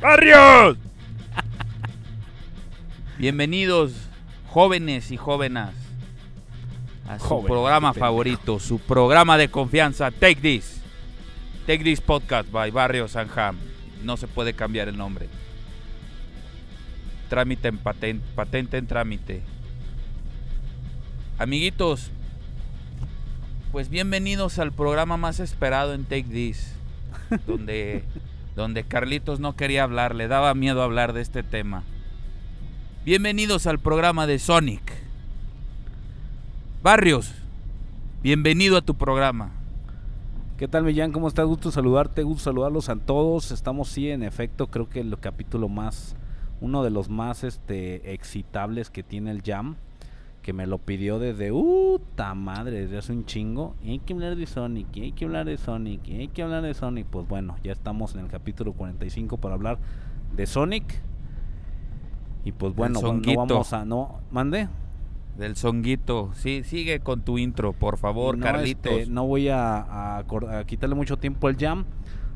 [0.00, 0.76] ¡Barrios!
[3.16, 3.92] Bienvenidos,
[4.48, 5.68] jóvenes y jóvenes,
[7.08, 10.82] a su programa favorito, su programa de confianza, Take This.
[11.64, 13.56] Take This Podcast by Barrio Sanjam.
[14.02, 15.28] No se puede cambiar el nombre.
[17.28, 19.42] Trámite en patente, patente en trámite.
[21.38, 22.10] Amiguitos,
[23.74, 26.76] pues bienvenidos al programa más esperado en Take This,
[27.48, 28.04] donde,
[28.54, 31.82] donde Carlitos no quería hablar, le daba miedo hablar de este tema.
[33.04, 34.80] Bienvenidos al programa de Sonic.
[36.84, 37.34] Barrios,
[38.22, 39.50] bienvenido a tu programa.
[40.56, 41.10] ¿Qué tal, Millán?
[41.10, 41.44] ¿Cómo estás?
[41.44, 43.50] Gusto saludarte, gusto saludarlos a todos.
[43.50, 46.14] Estamos, sí, en efecto, creo que el capítulo más,
[46.60, 49.74] uno de los más este, excitables que tiene el Jam,
[50.44, 52.82] que me lo pidió desde, ¡Uta madre!
[52.82, 53.74] Desde hace un chingo.
[53.82, 56.42] Y hay que hablar de Sonic, y hay que hablar de Sonic, y hay que
[56.42, 57.06] hablar de Sonic.
[57.06, 59.78] Pues bueno, ya estamos en el capítulo 45 para hablar
[60.36, 61.00] de Sonic.
[62.44, 64.68] Y pues bueno, no vamos a, no, mande.
[65.38, 66.30] Del songuito.
[66.34, 68.92] Sí, sigue con tu intro, por favor, no, Carlitos.
[68.92, 71.86] este, no voy a, a quitarle mucho tiempo al Jam.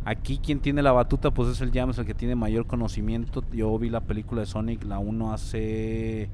[0.06, 3.44] Aquí quien tiene la batuta pues es el Jam, es el que tiene mayor conocimiento.
[3.52, 6.30] Yo vi la película de Sonic, la 1 hace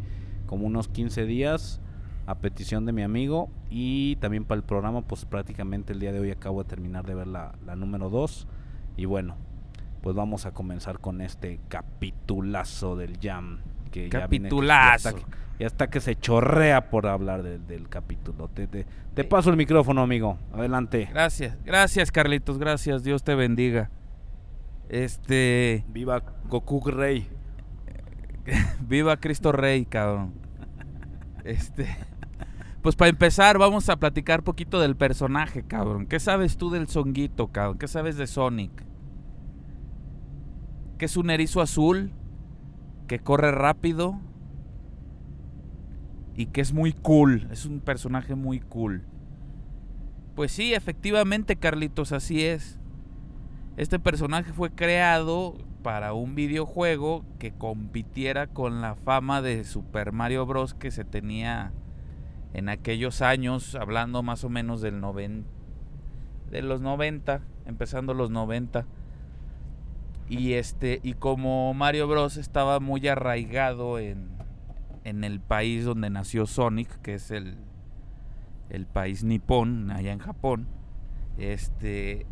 [0.46, 1.80] como unos 15 días
[2.26, 6.20] a petición de mi amigo y también para el programa pues prácticamente el día de
[6.20, 8.46] hoy acabo de terminar de ver la, la número 2
[8.96, 9.36] y bueno,
[10.02, 13.58] pues vamos a comenzar con este capitulazo del Jam.
[13.90, 15.10] Que ya viene- Capitulazo.
[15.10, 15.28] ya está,
[15.60, 18.48] ya está que se chorrea por hablar del, del capítulo.
[18.48, 20.36] Te, te- te paso el micrófono, amigo.
[20.52, 21.08] Adelante.
[21.12, 23.02] Gracias, gracias, Carlitos, gracias.
[23.04, 23.90] Dios te bendiga.
[24.88, 25.84] Este.
[25.88, 27.28] Viva Goku Rey.
[28.88, 30.34] Viva Cristo Rey, cabrón.
[31.44, 31.86] Este.
[32.82, 36.06] Pues para empezar, vamos a platicar poquito del personaje, cabrón.
[36.06, 37.78] ¿Qué sabes tú del songuito, cabrón?
[37.78, 38.84] ¿Qué sabes de Sonic?
[40.98, 42.12] Que es un erizo azul,
[43.06, 44.20] que corre rápido
[46.36, 47.48] y que es muy cool.
[47.50, 49.04] Es un personaje muy cool.
[50.34, 52.78] Pues sí, efectivamente, Carlitos, así es.
[53.76, 60.46] Este personaje fue creado para un videojuego que compitiera con la fama de Super Mario
[60.46, 60.72] Bros.
[60.72, 61.72] que se tenía
[62.54, 65.44] en aquellos años, hablando más o menos del noven-
[66.50, 68.86] de los 90, empezando los 90.
[70.30, 74.30] Y este y como Mario Bros estaba muy arraigado en,
[75.04, 77.58] en el país donde nació Sonic, que es el
[78.70, 80.66] el país nipón, allá en Japón,
[81.36, 82.24] este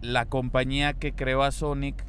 [0.00, 2.04] la compañía que creó a Sonic,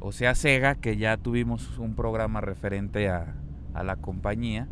[0.00, 3.36] o sea Sega, que ya tuvimos un programa referente a,
[3.74, 4.66] a la compañía,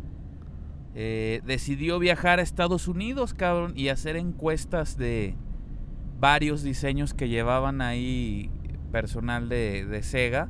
[0.95, 5.35] eh, decidió viajar a Estados Unidos, cabrón, y hacer encuestas de
[6.19, 8.51] varios diseños que llevaban ahí
[8.91, 10.49] personal de, de Sega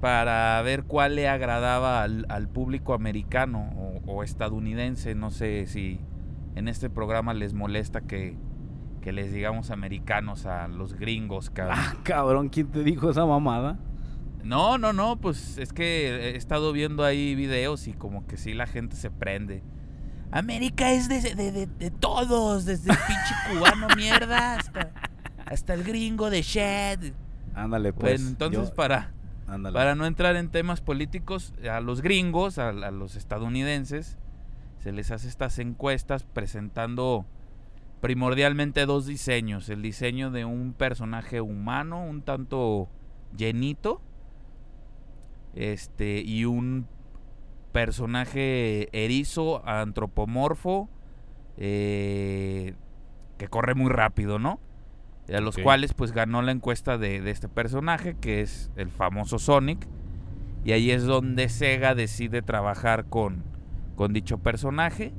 [0.00, 5.14] para ver cuál le agradaba al, al público americano o, o estadounidense.
[5.14, 5.98] No sé si
[6.54, 8.36] en este programa les molesta que,
[9.06, 11.78] que les digamos americanos a los gringos, cabrón.
[11.80, 13.78] Ah, cabrón, ¿quién te dijo esa mamada?
[14.42, 18.52] No, no, no, pues es que he estado viendo ahí videos y como que sí
[18.52, 19.62] la gente se prende.
[20.32, 24.90] América es de, de- de- de todos, desde el pinche cubano mierda hasta,
[25.44, 27.12] hasta el gringo de Shed.
[27.54, 28.14] Ándale, pues.
[28.20, 29.12] bueno, entonces yo- para,
[29.46, 29.72] ándale.
[29.72, 34.18] para no entrar en temas políticos, a los gringos, a, a los estadounidenses,
[34.78, 37.24] se les hace estas encuestas presentando
[38.00, 39.68] primordialmente dos diseños.
[39.68, 42.88] El diseño de un personaje humano, un tanto
[43.36, 44.00] llenito.
[45.54, 46.86] Este, y un
[47.72, 50.88] personaje erizo, antropomorfo,
[51.56, 52.74] eh,
[53.38, 54.60] que corre muy rápido, ¿no?
[55.32, 59.38] A los cuales pues ganó la encuesta de, de este personaje, que es el famoso
[59.38, 59.88] Sonic.
[60.64, 63.42] Y ahí es donde Sega decide trabajar con,
[63.94, 65.12] con dicho personaje.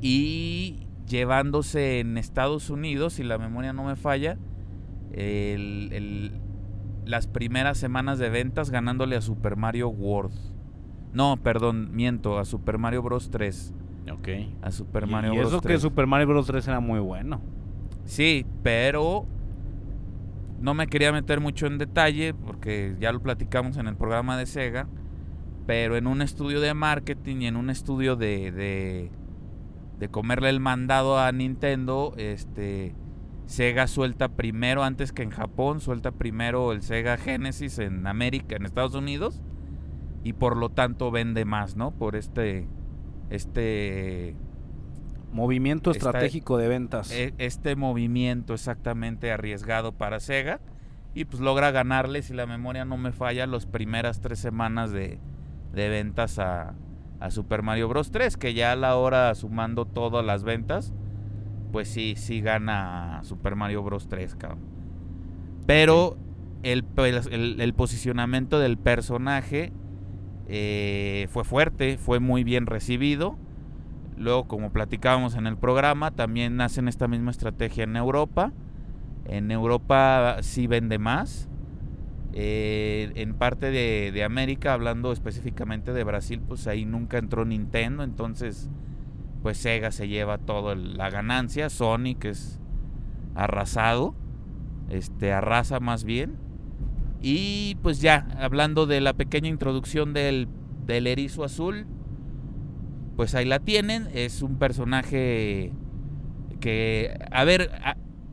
[0.00, 4.38] Y llevándose en Estados Unidos, si la memoria no me falla,
[5.12, 6.32] el- el-
[7.04, 10.32] las primeras semanas de ventas ganándole a Super Mario World.
[11.12, 13.30] No, perdón, miento, a Super Mario Bros.
[13.30, 13.74] 3.
[14.12, 14.28] Ok.
[14.62, 15.48] A Super Y- Mario y Bros.
[15.48, 15.80] eso que 3.
[15.82, 16.46] Super Mario Bros.
[16.46, 17.40] 3 era muy bueno.
[18.04, 19.26] Sí, pero
[20.60, 24.46] no me quería meter mucho en detalle porque ya lo platicamos en el programa de
[24.46, 24.86] Sega.
[25.66, 29.10] Pero en un estudio de marketing y en un estudio de, de,
[30.00, 32.94] de comerle el mandado a Nintendo, este
[33.44, 38.64] Sega suelta primero, antes que en Japón, suelta primero el Sega Genesis en América, en
[38.64, 39.42] Estados Unidos.
[40.24, 41.90] Y por lo tanto vende más, ¿no?
[41.90, 42.66] Por este.
[43.28, 44.36] Este.
[45.32, 47.12] Movimiento estratégico de ventas.
[47.12, 50.60] e- este movimiento exactamente arriesgado para Sega
[51.14, 55.20] y pues logra ganarle, si la memoria no me falla, las primeras tres semanas de,
[55.72, 56.74] de ventas a,
[57.20, 58.10] a Super Mario Bros.
[58.10, 60.92] 3, que ya a la hora sumando todas las ventas,
[61.72, 64.08] pues sí, sí gana Super Mario Bros.
[64.08, 64.60] 3, cabrón.
[65.66, 66.16] Pero
[66.62, 69.72] el, pe- el- el posicionamiento del personaje
[70.48, 73.36] eh, fue fuerte, fue muy bien recibido.
[74.16, 78.52] Luego, como platicábamos en el programa, también hacen esta misma estrategia en Europa.
[79.26, 81.49] En Europa sí vende más.
[82.32, 88.02] Eh, en parte de, de América, hablando específicamente de Brasil, pues ahí nunca entró Nintendo.
[88.02, 88.68] Entonces,
[89.42, 91.70] pues Sega se lleva toda la ganancia.
[91.70, 92.60] Sonic es
[93.34, 94.14] arrasado.
[94.90, 96.36] Este, arrasa más bien.
[97.22, 100.48] Y pues ya, hablando de la pequeña introducción del,
[100.86, 101.86] del erizo azul,
[103.16, 104.08] pues ahí la tienen.
[104.14, 105.72] Es un personaje
[106.60, 107.70] que, a ver,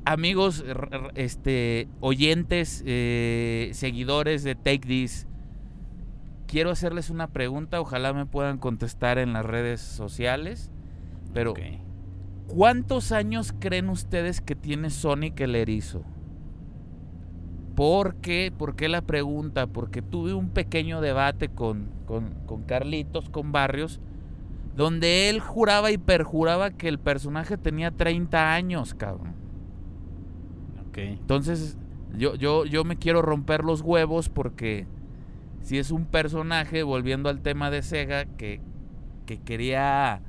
[0.08, 0.64] amigos,
[1.16, 5.28] este, oyentes, eh, seguidores de Take This,
[6.48, 7.82] quiero hacerles una pregunta.
[7.82, 10.72] Ojalá me puedan contestar en las redes sociales.
[11.34, 11.54] Pero.
[12.48, 16.04] ¿cuántos años creen ustedes que tiene Sonic el erizo?
[17.76, 18.54] ¿Por qué?
[18.58, 19.68] ¿Por qué la pregunta?
[19.68, 24.00] Porque tuve un pequeño debate con, con, con Carlitos, con Barrios,
[24.76, 29.47] donde él juraba y perjuraba que el personaje tenía 30 años, cabrón.
[30.98, 31.20] Ok.
[31.20, 31.78] Entonces,
[32.18, 34.88] yo, yo, yo me quiero romper los huevos porque
[35.62, 38.62] si es un personaje, volviendo al tema de Sega, que,
[39.26, 40.22] que quería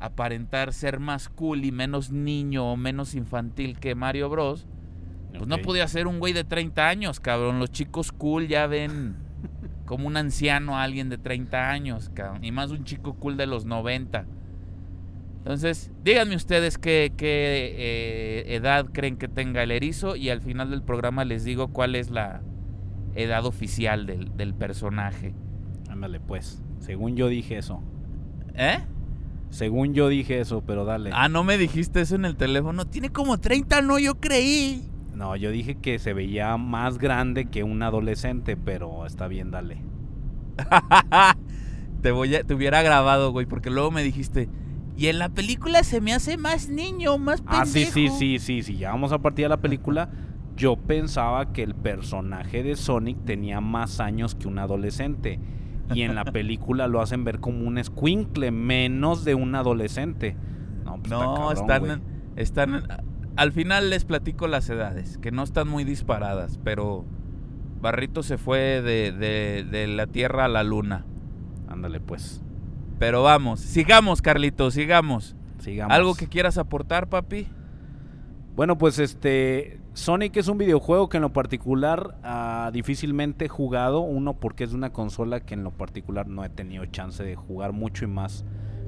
[0.00, 4.66] aparentar ser más cool y menos niño o menos infantil que Mario Bros.
[5.32, 7.58] Pues no podía ser un güey de 30 años, cabrón.
[7.58, 9.16] Los chicos cool ya ven
[9.86, 12.44] como un anciano a alguien de 30 años, cabrón.
[12.44, 14.26] Y más un chico cool de los 90.
[15.40, 20.70] Entonces, díganme ustedes qué, qué, eh, edad creen que tenga el erizo y al final
[20.70, 22.42] del programa les digo cuál es la
[23.14, 25.34] edad oficial del, del personaje.
[25.88, 26.62] Ándale, pues.
[26.78, 27.82] Según yo dije eso.
[28.54, 28.80] ¿Eh?
[29.48, 31.10] Según yo dije eso, pero dale.
[31.12, 32.86] Ah, no me dijiste eso en el teléfono.
[32.86, 34.90] Tiene como 30, no, yo creí.
[35.14, 39.82] No, yo dije que se veía más grande que un adolescente, pero está bien, dale.
[42.02, 44.48] te voy a, te hubiera grabado, güey, porque luego me dijiste,
[44.96, 47.60] y en la película se me hace más niño, más pendejo.
[47.62, 48.76] Ah, sí, sí, sí, sí, sí.
[48.76, 50.10] Ya vamos a partir de la película.
[50.56, 55.38] Yo pensaba que el personaje de Sonic tenía más años que un adolescente.
[55.94, 60.36] Y en la película lo hacen ver como un escuincle, menos de un adolescente.
[60.84, 62.02] No, pues está cabrón, están,
[62.36, 63.02] están,
[63.36, 67.04] al final les platico las edades, que no están muy disparadas, pero
[67.80, 71.06] Barrito se fue de, de- de la Tierra a la Luna.
[71.68, 72.42] Ándale, pues.
[73.00, 75.34] Pero vamos, sigamos, Carlitos, sigamos.
[75.58, 75.96] Sigamos.
[75.96, 77.48] ¿Algo que quieras aportar, papi?
[78.54, 79.80] Bueno, pues este.
[79.94, 84.00] Sonic es un videojuego que en lo particular ah, difícilmente he jugado.
[84.00, 87.36] Uno, porque es de una consola que en lo particular no he tenido chance de
[87.36, 88.44] jugar mucho y más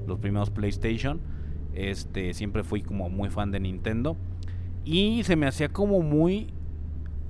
[0.06, 1.22] los primeros PlayStation.
[1.72, 4.18] Este, siempre fui como muy fan de Nintendo.
[4.84, 6.52] Y se me hacía como muy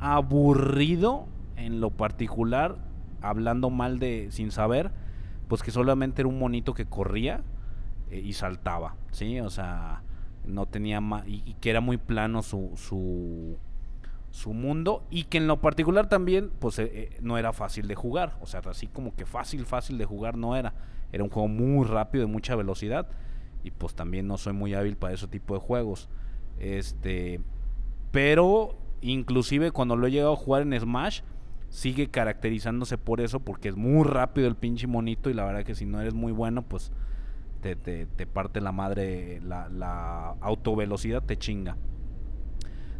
[0.00, 2.78] aburrido en lo particular,
[3.20, 4.90] hablando mal de sin saber,
[5.52, 7.42] pues que solamente era un monito que corría
[8.10, 9.38] eh, y saltaba, ¿sí?
[9.40, 10.02] O sea,
[10.46, 13.58] no tenía más, y, que era muy plano su, su,
[14.30, 17.94] su mundo, y que en lo particular también, pues eh, eh, no era fácil de
[17.94, 20.72] jugar, o sea, así como que fácil, fácil de jugar no era,
[21.12, 23.08] era un juego muy rápido, de mucha velocidad,
[23.62, 26.08] y pues también no soy muy hábil para ese tipo de juegos.
[26.60, 27.42] Este,
[28.10, 31.20] pero inclusive cuando lo he llegado a jugar en Smash,
[31.72, 35.74] sigue caracterizándose por eso, porque es muy rápido el pinche monito y la verdad que
[35.74, 36.92] si no eres muy bueno, pues
[37.62, 41.78] te, te, te parte la madre, la, la autovelocidad te chinga.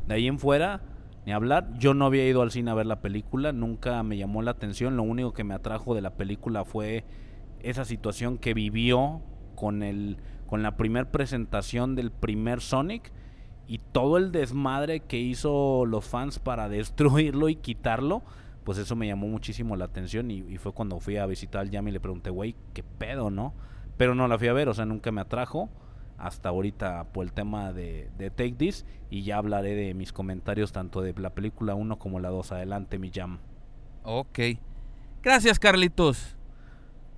[0.08, 0.80] De ahí en fuera,
[1.26, 4.40] ni hablar, yo no había ido al cine a ver la película, nunca me llamó
[4.40, 7.04] la atención, lo único que me atrajo de la película fue
[7.60, 9.20] esa situación que vivió
[9.54, 13.12] con el con la primer presentación del primer Sonic
[13.66, 18.22] y todo el desmadre que hizo los fans para destruirlo y quitarlo,
[18.64, 21.70] pues eso me llamó muchísimo la atención y, y fue cuando fui a visitar al
[21.70, 23.54] Yami y le pregunté, güey, ¿qué pedo, no?
[23.96, 25.68] Pero no la fui a ver, o sea, nunca me atrajo
[26.22, 30.70] hasta ahorita por el tema de, de Take This y ya hablaré de mis comentarios
[30.70, 32.52] tanto de la película 1 como la 2.
[32.52, 33.40] Adelante, mi jam.
[34.04, 34.38] Ok.
[35.22, 36.36] Gracias, Carlitos.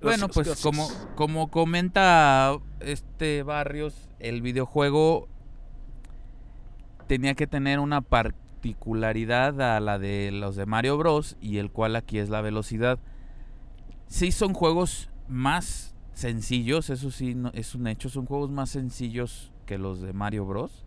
[0.01, 0.63] Bueno, pues gracias.
[0.63, 5.27] como, como comenta este Barrios, el videojuego
[7.07, 8.01] tenía que tener una
[8.73, 11.37] a la de los de Mario Bros.
[11.41, 12.99] y el cual aquí es la velocidad.
[14.07, 19.77] Sí son juegos más sencillos, eso sí es un hecho, son juegos más sencillos que
[19.77, 20.85] los de Mario Bros.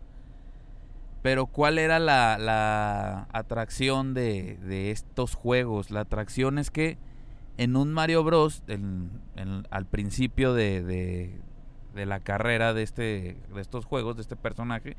[1.21, 5.91] Pero ¿cuál era la, atracción de, estos juegos?
[5.91, 6.97] La atracción es que
[7.57, 8.63] en un Mario Bros,
[9.69, 11.41] al principio de, de-
[11.93, 14.95] de la carrera de, este, de estos juegos, de este personaje,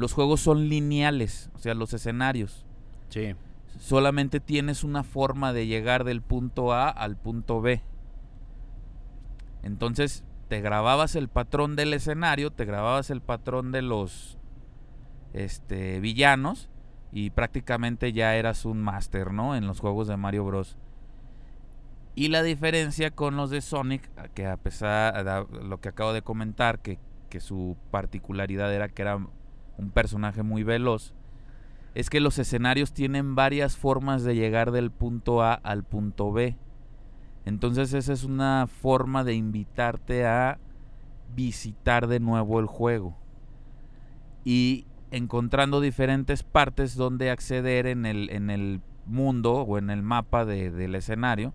[0.00, 2.64] los juegos son lineales, o sea, los escenarios.
[3.10, 3.34] Sí.
[3.78, 7.82] Solamente tienes una forma de llegar del punto A al punto B.
[9.62, 14.38] Entonces, te grababas el patrón del escenario, te grababas el patrón de los
[15.34, 16.70] este, villanos
[17.12, 19.54] y prácticamente ya eras un máster, ¿no?
[19.54, 20.78] En los juegos de Mario Bros.
[22.14, 26.22] Y la diferencia con los de Sonic, que a pesar de lo que acabo de
[26.22, 29.18] comentar, que, que su particularidad era que era
[29.80, 31.12] un personaje muy veloz,
[31.94, 36.56] es que los escenarios tienen varias formas de llegar del punto A al punto B.
[37.46, 40.58] Entonces esa es una forma de invitarte a
[41.34, 43.16] visitar de nuevo el juego.
[44.44, 50.44] Y encontrando diferentes partes donde acceder en el, en el mundo o en el mapa
[50.44, 51.52] de- del escenario,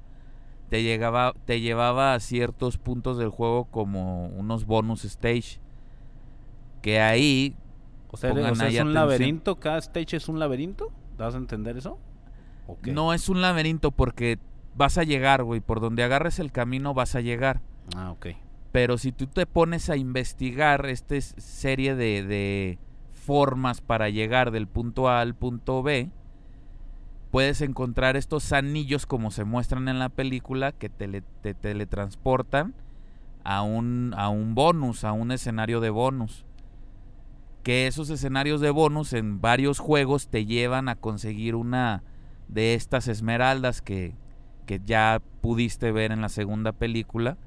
[0.70, 5.60] te, llegaba, te llevaba a ciertos puntos del juego como unos bonus stage.
[6.82, 7.56] Que ahí
[8.16, 10.92] O sea, o es un laberinto, cada stage es un laberinto.
[11.18, 11.98] ¿Das a entender eso?
[12.92, 14.40] No es un laberinto porque
[14.76, 15.60] vas a llegar, güey.
[15.62, 17.62] Por donde agarres el camino vas a llegar.
[17.96, 18.28] Ah, ok.
[18.72, 22.80] Pero si tú te pones a investigar esta es- serie de, de
[23.14, 26.10] formas para llegar del punto A al punto B,
[27.32, 32.74] puedes encontrar estos anillos como se muestran en la película que tele- te teletransportan
[33.44, 36.45] a un, a un bonus, a un escenario de bonus.
[37.66, 42.04] Que esos escenarios de bonus en varios juegos te llevan a conseguir una
[42.48, 44.14] de estas esmeraldas que,
[44.68, 47.38] que ya pudiste ver en la segunda película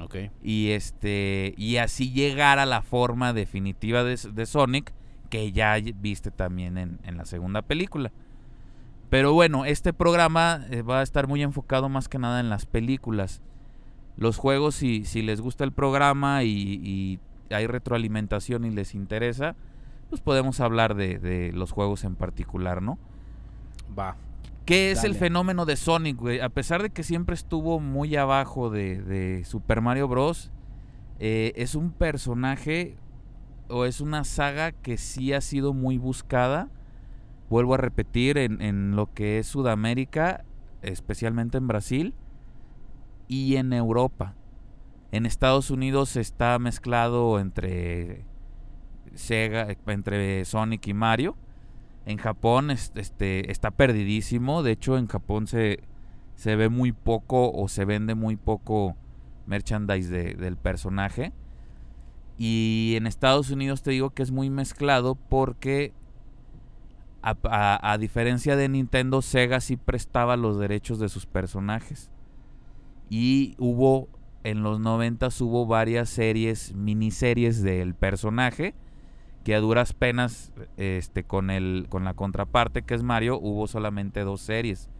[0.00, 0.16] Ok.
[0.42, 4.94] y este y así llegar a la forma definitiva de, de Sonic
[5.28, 8.12] que ya viste también en, en la segunda película.
[9.10, 12.64] Pero bueno, este programa eh, va a estar muy enfocado más que nada en las
[12.64, 13.42] películas.
[14.16, 17.18] Los juegos, si, si les gusta el programa y, y
[17.50, 19.56] hay retroalimentación y les interesa,
[20.08, 22.98] pues podemos hablar de, de los juegos en particular, ¿no?
[23.98, 24.16] Va.
[24.66, 26.40] ¿Qué es el fenómeno de Sonic, güey?
[26.40, 30.52] A pesar de que siempre estuvo muy abajo de, de Super Mario Bros.,
[31.18, 32.96] eh, es un personaje
[33.68, 36.68] o es una saga que sí ha sido muy buscada.
[37.48, 40.44] Vuelvo a repetir, en, en lo que es Sudamérica,
[40.82, 42.14] especialmente en Brasil
[43.26, 44.34] y en Europa.
[45.12, 48.24] En Estados Unidos está mezclado entre
[49.14, 51.36] Sega, entre Sonic y Mario.
[52.06, 54.62] En Japón es- este, está perdidísimo.
[54.62, 55.80] De hecho, en Japón se,
[56.36, 58.96] se ve muy poco o se vende muy poco
[59.46, 61.32] merchandise de- del personaje.
[62.38, 65.92] Y en Estados Unidos te digo que es muy mezclado porque
[67.22, 72.10] a diferencia de Nintendo, Sega sí prestaba los derechos de sus personajes.
[73.10, 74.08] Y hubo,
[74.44, 78.74] en los 90 hubo varias series, miniseries del personaje
[79.44, 84.20] que a duras penas este con el con la contraparte que es Mario hubo solamente
[84.20, 84.90] dos series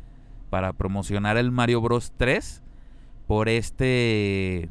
[0.48, 2.62] para promocionar el Mario Bros 3
[3.26, 4.70] por este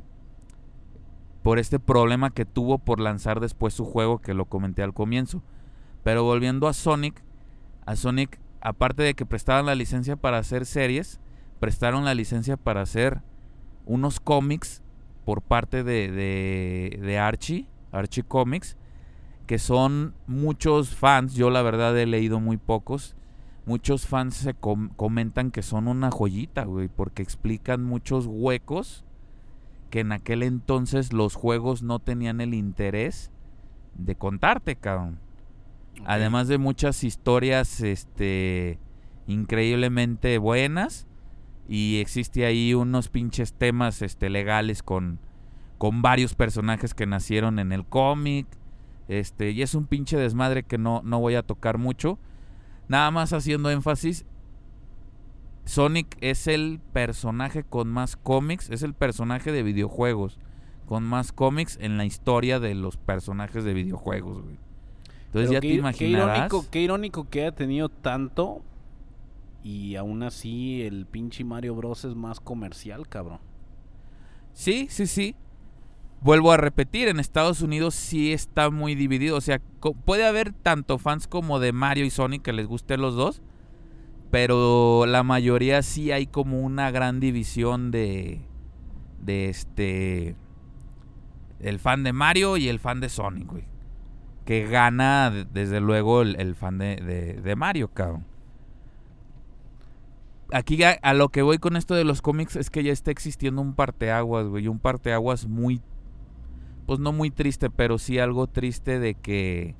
[1.43, 5.41] por este problema que tuvo por lanzar después su juego que lo comenté al comienzo.
[6.03, 7.23] Pero volviendo a Sonic,
[7.85, 11.19] a Sonic aparte de que prestaban la licencia para hacer series,
[11.59, 13.21] prestaron la licencia para hacer
[13.89, 14.83] unos cómics
[15.25, 18.77] por parte de, de, de Archie, Archie Comics,
[19.47, 23.15] que son muchos fans, yo la verdad he leído muy pocos,
[23.65, 29.03] muchos fans se com- comentan que son una joyita, güey, porque explican muchos huecos
[29.89, 33.31] que en aquel entonces los juegos no tenían el interés
[33.95, 35.19] de contarte, cabrón.
[36.05, 38.77] Además de muchas historias este
[39.25, 41.07] increíblemente buenas
[41.69, 45.19] y existe ahí unos pinches temas este legales con
[45.77, 48.45] con varios personajes que nacieron en el cómic.
[49.07, 52.19] Este, y es un pinche desmadre que no, no voy a tocar mucho.
[52.89, 54.25] Nada más haciendo énfasis.
[55.63, 60.37] Sonic es el personaje con más cómics, es el personaje de videojuegos
[60.85, 64.57] con más cómics en la historia de los personajes de videojuegos, güey.
[65.27, 66.37] Entonces Pero ya qué, te qué imaginarás.
[66.37, 68.63] irónico, qué irónico que haya tenido tanto
[69.63, 73.39] y aún así el pinche Mario Bros es más comercial, cabrón.
[74.53, 75.35] Sí, sí, sí.
[76.21, 79.37] Vuelvo a repetir, en Estados Unidos sí está muy dividido.
[79.37, 79.61] O sea,
[80.05, 83.41] puede haber tanto fans como de Mario y Sonic que les gusten los dos.
[84.31, 88.41] Pero la mayoría sí hay como una gran división de.
[89.21, 90.35] De este.
[91.59, 93.63] El fan de Mario y el fan de Sonic, güey.
[94.45, 98.25] Que gana, de- desde luego, el, el fan de, de- de Mario, cabrón.
[100.51, 103.11] Aquí a, a lo que voy con esto de los cómics es que ya está
[103.11, 104.67] existiendo un parteaguas, güey.
[104.67, 105.81] Un parteaguas muy.
[106.87, 109.75] Pues no muy triste, pero sí algo triste de que.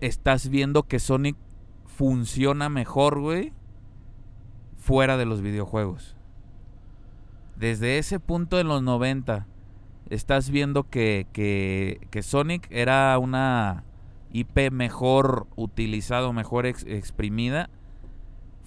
[0.00, 1.36] Estás viendo que Sonic
[1.86, 3.52] funciona mejor, güey.
[4.76, 6.16] Fuera de los videojuegos.
[7.56, 9.46] Desde ese punto en los 90.
[10.10, 13.84] Estás viendo que, que, que Sonic era una
[14.32, 17.70] IP mejor utilizado, mejor ex- exprimida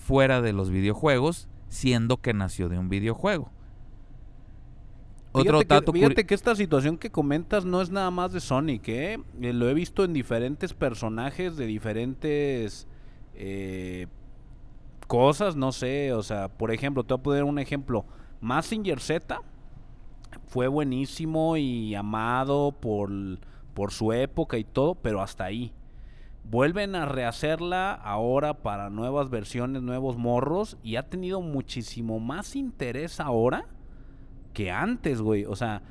[0.05, 3.49] fuera de los videojuegos, siendo que nació de un videojuego.
[5.31, 8.87] Otro fíjate que, fíjate que esta situación que comentas no es nada más de Sonic,
[8.87, 9.17] ¿eh?
[9.41, 12.87] Eh, Lo he visto en diferentes personajes de diferentes
[13.33, 14.05] eh,
[15.07, 18.05] cosas, no sé, o sea, por ejemplo, te voy a poner un ejemplo.
[18.41, 19.41] Massinger Z
[20.45, 23.09] fue buenísimo y amado por,
[23.73, 25.73] por su época y todo, pero hasta ahí.
[26.49, 33.19] Vuelven a rehacerla ahora para nuevas versiones, nuevos morros, y ha tenido muchísimo más interés
[33.19, 33.65] ahora
[34.53, 35.45] que antes, güey.
[35.45, 35.81] O sea,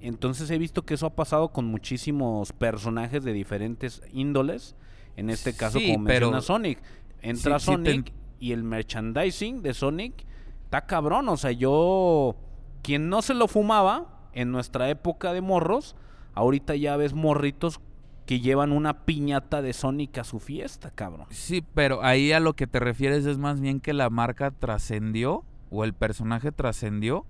[0.00, 4.76] entonces he visto que eso ha pasado con muchísimos personajes de diferentes índoles.
[5.16, 6.82] En este caso, Sí, como pero- menciona Sonic.
[7.22, 10.26] Entra Sí, sí te Sonic y el merchandising de Sonic
[10.64, 11.28] está cabrón.
[11.28, 12.36] O sea, yo,
[12.82, 15.96] quien no se lo fumaba en nuestra época de morros,
[16.34, 17.80] ahorita ya ves morritos
[18.26, 21.26] que llevan una piñata de Sonic a su fiesta, cabrón.
[21.30, 25.44] Sí, pero ahí a lo que te refieres es más bien que la marca trascendió
[25.70, 27.26] o el personaje trascendió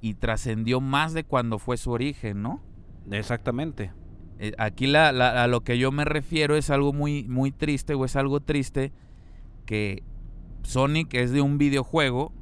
[0.00, 2.62] y trascendió más de cuando fue su origen, ¿no?
[3.10, 3.92] Exactamente.
[4.38, 7.94] Eh, aquí la, la- a lo que yo me refiero es algo muy, muy triste
[7.94, 8.92] o es algo triste
[9.66, 10.02] que
[10.62, 12.32] Sonic es de un videojuego.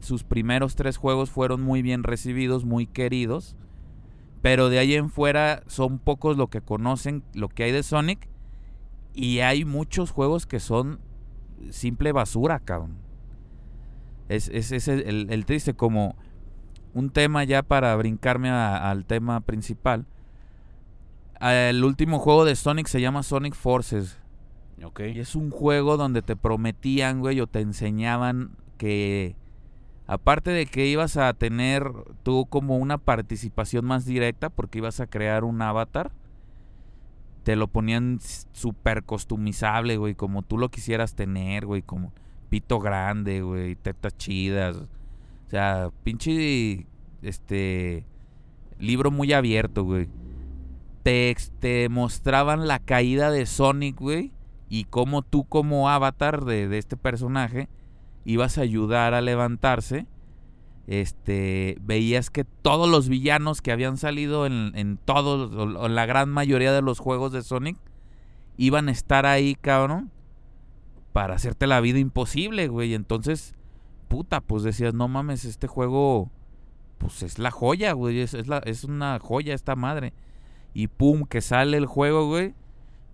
[0.00, 3.56] Sus primeros tres juegos fueron muy bien recibidos, muy queridos.
[4.42, 8.28] Pero de ahí en fuera son pocos lo que conocen lo que hay de Sonic.
[9.14, 11.00] Y hay muchos juegos que son
[11.70, 12.96] simple basura, cabrón.
[14.28, 16.16] Es, es, es el, triste como
[16.94, 20.06] un tema ya para brincarme a- al tema principal.
[21.40, 24.18] El último juego de Sonic se llama Sonic Forces.
[24.98, 29.36] Y es un juego donde te prometían, güey, o te enseñaban que
[30.06, 31.90] aparte de que ibas a tener
[32.22, 36.12] tú como una participación más directa porque ibas a crear un avatar,
[37.42, 38.18] te lo ponían
[38.52, 42.12] súper customizable, güey, como tú lo quisieras tener, güey, como
[42.48, 44.76] pito grande, güey, tetas chidas.
[44.76, 46.86] O sea, pinche
[47.22, 48.06] este
[48.78, 50.08] libro muy abierto, güey.
[51.02, 54.32] Te, te mostraban la caída de Sonic, güey,
[54.68, 57.68] y cómo tú como avatar de, de este personaje
[58.24, 60.06] ibas a ayudar a levantarse.
[60.86, 66.72] Este, veías que todos los villanos que habían salido en, en todos, la gran mayoría
[66.72, 67.76] de los juegos de Sonic,
[68.56, 70.10] iban a estar ahí, cabrón,
[71.12, 72.94] para hacerte la vida imposible, güey.
[72.94, 73.54] Entonces,
[74.08, 76.30] puta, pues decías, no mames, este juego,
[76.98, 80.12] pues es la joya, güey, es, es, la, es una joya esta madre.
[80.74, 82.54] Y pum, que sale el juego, güey.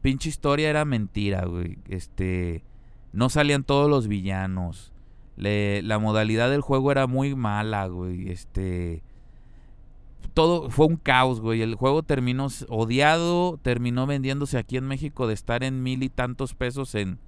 [0.00, 1.78] Pinche historia era mentira, güey.
[1.88, 2.64] Este,
[3.12, 4.92] no salían todos los villanos.
[5.38, 8.28] Le- la modalidad del juego era muy mala, güey.
[8.28, 9.02] Este,
[10.34, 11.62] todo fue un caos, güey.
[11.62, 16.54] El juego terminó odiado, terminó vendiéndose aquí en México de estar en mil y tantos
[16.54, 17.18] pesos en,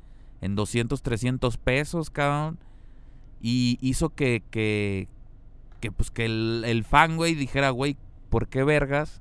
[0.40, 2.58] en 200, 300 pesos, cabrón.
[3.40, 5.08] Y hizo que, que,
[5.80, 7.96] que pues que el, el fan, güey, dijera, güey,
[8.28, 9.20] ¿por qué vergas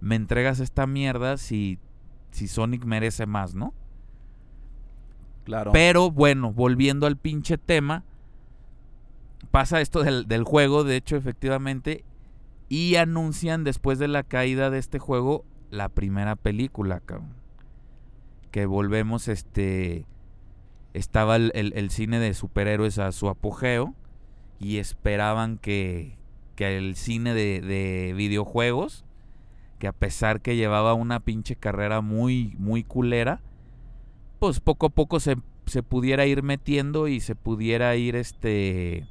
[0.00, 1.78] me entregas esta mierda si,
[2.30, 3.74] si Sonic merece más, no?
[5.72, 8.04] Pero bueno, volviendo al pinche tema,
[9.50, 12.04] pasa esto del, del juego, de hecho, efectivamente,
[12.68, 17.34] y anuncian después de la caída de este juego la primera película, cabrón.
[18.50, 20.06] Que volvemos, este.
[20.92, 23.94] Estaba el, el- el cine de superhéroes a su apogeo
[24.58, 26.16] y esperaban que,
[26.56, 29.04] que el cine de, de videojuegos,
[29.78, 33.40] que a pesar que llevaba una pinche carrera muy, muy culera,
[34.40, 39.06] pues poco a poco se, se pudiera ir metiendo y se pudiera ir este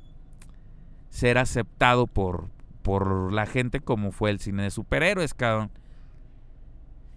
[1.09, 2.49] ser aceptado por,
[2.81, 5.71] por la gente como fue el cine de superhéroes, cabrón.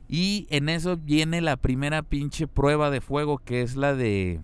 [0.08, 4.40] Y en eso viene la primera pinche prueba de fuego que es la de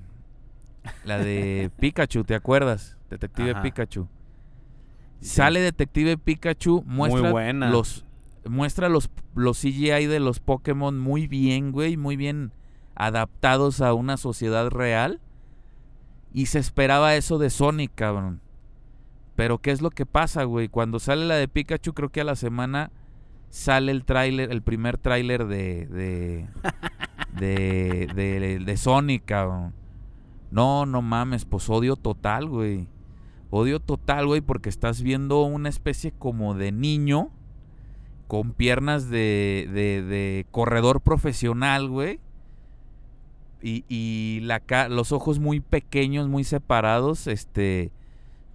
[1.04, 2.96] la de Pikachu, ¿te acuerdas?
[3.10, 3.62] Detective Ajá.
[3.62, 4.08] Pikachu.
[5.20, 5.28] Sí.
[5.28, 8.06] Sale Detective Pikachu, muestra los
[8.48, 12.52] muestra los los CGI de los Pokémon muy bien, güey, muy bien
[12.98, 15.20] adaptados a una sociedad real.
[16.34, 18.42] Y se esperaba eso de Sonic, cabrón.
[19.36, 20.68] Pero ¿qué es lo que pasa, güey?
[20.68, 22.90] Cuando sale la de Pikachu, creo que a la semana
[23.50, 26.48] sale el tráiler, el primer tráiler de de,
[27.40, 29.72] de de de Sonic, cabrón.
[30.50, 32.88] No, no mames, pues odio total, güey.
[33.50, 37.30] Odio total, güey, porque estás viendo una especie como de niño
[38.26, 42.20] con piernas de, de, de corredor profesional, güey.
[43.60, 47.90] Y, y la los ojos muy pequeños, muy separados, este,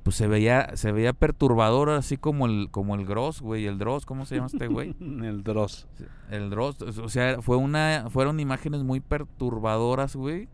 [0.03, 4.05] pues se veía, se veía perturbador, así como el, como el Gross, güey, el Dross,
[4.05, 4.95] ¿cómo se llama este güey?
[4.99, 5.87] El Dross.
[6.29, 10.49] El Dross, o sea, fue una, fueron imágenes muy perturbadoras, güey.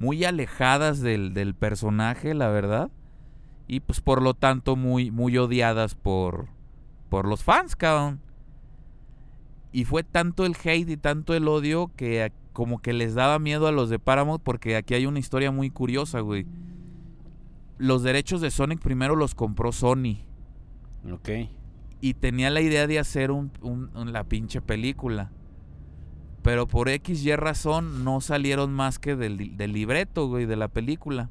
[0.00, 2.90] Muy alejadas del, del personaje, la verdad.
[3.68, 6.48] Y pues por lo tanto muy, muy odiadas por,
[7.08, 8.20] por los fans, cabrón.
[9.72, 13.66] Y fue tanto el hate y tanto el odio que como que les daba miedo
[13.68, 16.44] a los de Paramount porque aquí hay una historia muy curiosa, güey.
[17.78, 20.18] Los derechos de Sonic primero los compró Sony
[21.10, 21.30] Ok.
[22.02, 25.30] y tenía la idea de hacer un, un- un- la pinche película.
[26.42, 30.68] Pero por X y razón no salieron más que del, del libreto, güey, de la
[30.68, 31.30] película.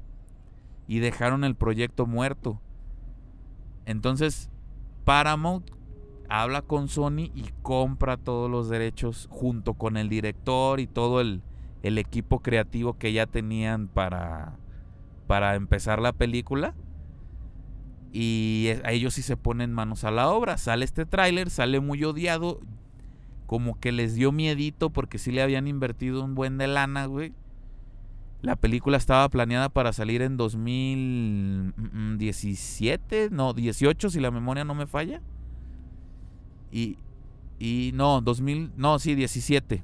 [0.88, 2.60] Y dejaron el proyecto muerto.
[3.86, 4.50] Entonces,
[5.06, 5.70] Paramount
[6.30, 11.42] habla con Sony y compra todos los derechos junto con el director y todo el,
[11.84, 14.56] el equipo creativo que ya tenían para,
[15.28, 16.76] para empezar la película.
[18.12, 20.58] Y a ellos sí se ponen manos a la obra.
[20.58, 22.60] Sale este tráiler, sale muy odiado.
[23.46, 27.34] Como que les dio miedito porque sí le habían invertido un buen de lana, güey.
[28.42, 34.88] La película estaba planeada para salir en 2017, no, 18 si la memoria no me
[34.88, 35.22] falla.
[36.72, 36.98] Y,
[37.60, 39.84] y no, 2000, no, sí, 17.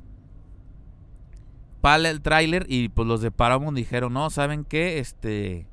[1.81, 4.99] Pala el tráiler y pues los de Paramount dijeron, no, ¿saben qué?
[4.99, 5.67] Este,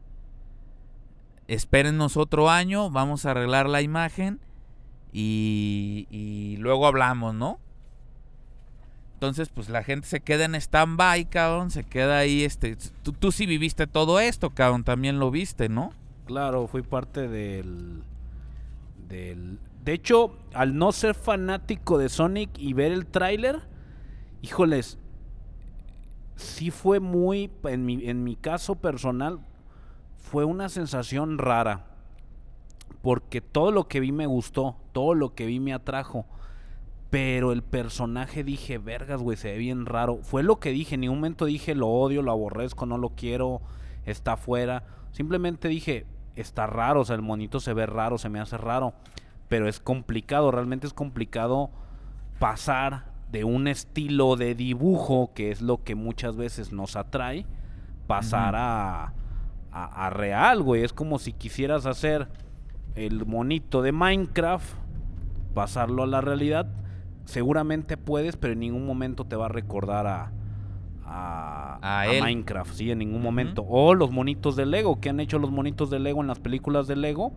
[1.48, 4.40] espérennos otro año, vamos a arreglar la imagen
[5.12, 7.58] y, y luego hablamos, ¿no?
[9.14, 13.30] Entonces, pues la gente se queda en stand-by, cabrón, se queda ahí, este, tú, tú
[13.30, 15.92] sí viviste todo esto, cabrón, también lo viste, ¿no?
[16.26, 18.02] Claro, fui parte del,
[19.08, 19.60] del...
[19.82, 23.62] De hecho, al no ser fanático de Sonic y ver el tráiler,
[24.40, 24.98] híjoles,
[26.36, 29.40] sí fue muy, en mi, en mi caso personal,
[30.16, 31.86] fue una sensación rara.
[33.02, 36.26] Porque todo lo que vi me gustó, todo lo que vi me atrajo.
[37.10, 40.20] Pero el personaje dije, vergas, güey, se ve bien raro.
[40.22, 43.60] Fue lo que dije, en ningún momento dije, lo odio, lo aborrezco, no lo quiero,
[44.06, 44.84] está fuera.
[45.10, 48.94] Simplemente dije, está raro, o sea, el monito se ve raro, se me hace raro.
[49.52, 51.68] Pero es complicado, realmente es complicado
[52.38, 57.44] pasar de un estilo de dibujo, que es lo que muchas veces nos atrae,
[58.06, 59.12] pasar a,
[59.70, 60.84] a, a real, güey.
[60.84, 62.28] Es como si quisieras hacer
[62.94, 64.74] el monito de Minecraft,
[65.52, 66.68] pasarlo a la realidad.
[67.26, 70.32] Seguramente puedes, pero en ningún momento te va a recordar a,
[71.04, 72.06] a.
[72.22, 73.66] Minecraft, sí, en ningún momento.
[73.68, 76.86] O los monitos de Lego, que han hecho los monitos de Lego en las películas
[76.86, 77.34] de Lego.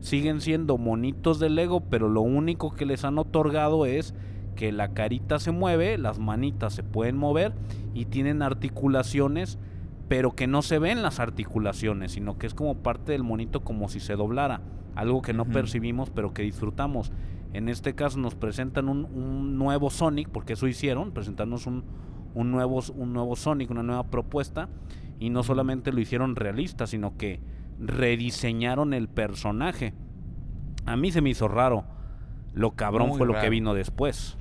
[0.00, 4.14] Siguen siendo monitos de Lego, pero lo único que les han otorgado es
[4.54, 7.52] que la carita se mueve, las manitas se pueden mover
[7.94, 9.58] y tienen articulaciones,
[10.08, 13.88] pero que no se ven las articulaciones, sino que es como parte del monito como
[13.88, 14.62] si se doblara,
[14.94, 17.12] algo que no percibimos pero que disfrutamos.
[17.52, 21.84] En este caso nos presentan un, un nuevo Sonic, porque eso hicieron, presentarnos un,
[22.34, 24.68] un, nuevo, un nuevo Sonic, una nueva propuesta,
[25.18, 27.40] y no solamente lo hicieron realista, sino que
[27.78, 29.94] rediseñaron el personaje.
[30.84, 31.84] A mí se me hizo raro.
[32.54, 34.38] Lo cabrón Muy fue lo que vino después.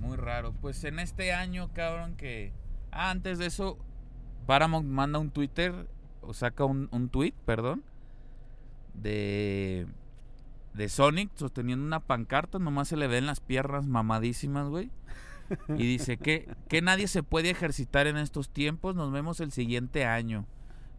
[0.00, 0.52] Muy raro.
[0.60, 2.52] Pues en este año, cabrón, que...
[2.90, 3.78] Ah, antes de eso,
[4.46, 5.88] Paramount manda un Twitter,
[6.22, 7.82] o saca un, un tweet, perdón,
[8.94, 9.86] de...
[10.74, 14.90] De Sonic sosteniendo una pancarta, nomás se le ven las piernas mamadísimas, güey.
[15.68, 20.04] Y dice que, que nadie se puede ejercitar en estos tiempos, nos vemos el siguiente
[20.04, 20.44] año.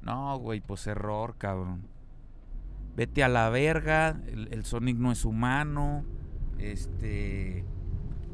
[0.02, 1.88] No, güey, pues error, cabrón.
[2.96, 6.04] Vete a la verga, el, Sonic no es humano,
[6.58, 7.64] este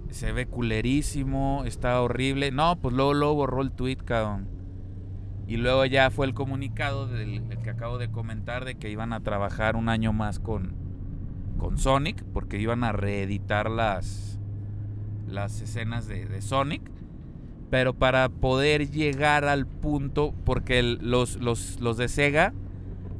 [0.09, 2.51] se ve culerísimo, está horrible.
[2.51, 4.47] No, pues luego, luego borró el tweet, cabrón.
[5.47, 9.11] Y luego ya fue el comunicado del el que acabo de comentar de que iban
[9.11, 10.75] a trabajar un año más con,
[11.57, 14.39] con Sonic, porque iban a reeditar las,
[15.27, 16.92] las escenas de, de Sonic.
[17.73, 22.53] Pero para poder llegar al punto, porque el- los, los, los de Sega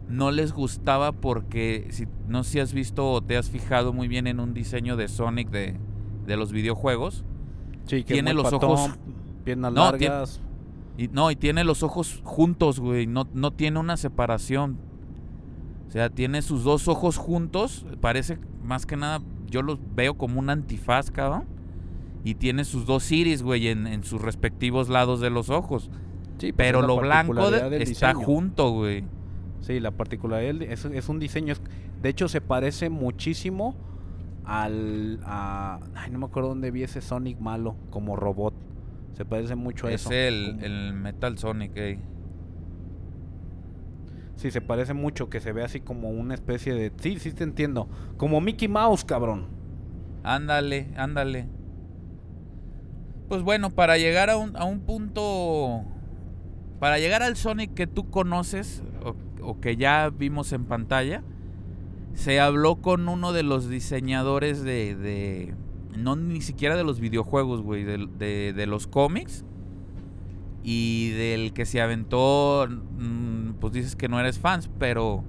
[0.07, 4.07] no les gustaba porque, si, no sé si has visto o te has fijado muy
[4.07, 5.79] bien en un diseño de Sonic de,
[6.27, 7.25] de los videojuegos.
[7.87, 8.99] Sí, que Tiene los patón, ojos-
[9.43, 10.39] piernas No, tiene- largas.
[10.99, 13.07] Y, no, y tiene los ojos juntos, güey.
[13.07, 14.77] No, no tiene una separación.
[15.87, 17.87] O sea, tiene sus dos ojos juntos.
[18.01, 21.45] Parece más que nada, yo los veo como un antifaz, cabrón.
[22.23, 25.89] Y tiene sus dos iris, güey, en, en sus respectivos lados de los ojos.
[26.37, 28.25] Sí, pues Pero es lo blanco de- está diseño.
[28.25, 29.03] junto, güey.
[29.61, 31.53] Sí, la particularidad es, es un diseño.
[31.53, 31.61] es-
[32.01, 33.75] de hecho, se parece muchísimo
[34.45, 35.19] al.
[35.23, 38.53] A, ay, no me acuerdo dónde vi ese Sonic malo como robot.
[39.13, 40.11] Se parece mucho a Es eso.
[40.11, 41.71] el, como- el Metal Sonic.
[44.35, 46.91] Sí, se parece mucho, que se ve así como una especie de...
[46.97, 47.87] Sí, sí te entiendo.
[48.17, 49.45] Como Mickey Mouse, cabrón.
[50.23, 51.47] Ándale, ándale.
[53.27, 55.83] Pues bueno, para llegar a un, a un punto.
[56.79, 58.83] Para llegar al Sonic que tú conoces
[59.41, 61.23] o, que ya vimos en pantalla,
[62.13, 64.95] se habló con uno de los diseñadores de.
[64.95, 65.55] de-
[65.97, 69.45] no ni siquiera de los videojuegos, güey, de, de- de los cómics.
[70.63, 72.67] Y del que se aventó.
[72.69, 75.23] mm, Pues dices que no eres fans, pero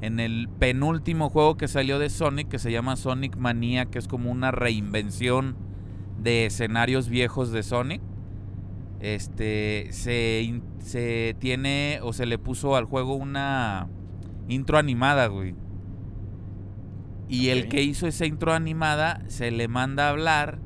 [0.00, 4.08] en el penúltimo juego que salió de Sonic, que se llama Sonic Mania, que es
[4.08, 5.56] como una reinvención
[6.24, 8.02] de escenarios viejos de Sonic.
[9.00, 13.88] Este se, se tiene o se le puso al juego una
[14.48, 15.54] intro animada, güey.
[17.28, 20.58] Y el que hizo esa intro animada se le manda a hablar.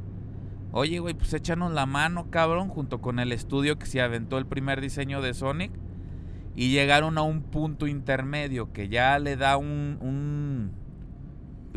[0.72, 4.46] Oye, güey, pues échanos la mano, cabrón, junto con el estudio que se aventó el
[4.46, 5.72] primer diseño de Sonic.
[6.54, 10.72] Y llegaron a un punto intermedio que ya le da un, un-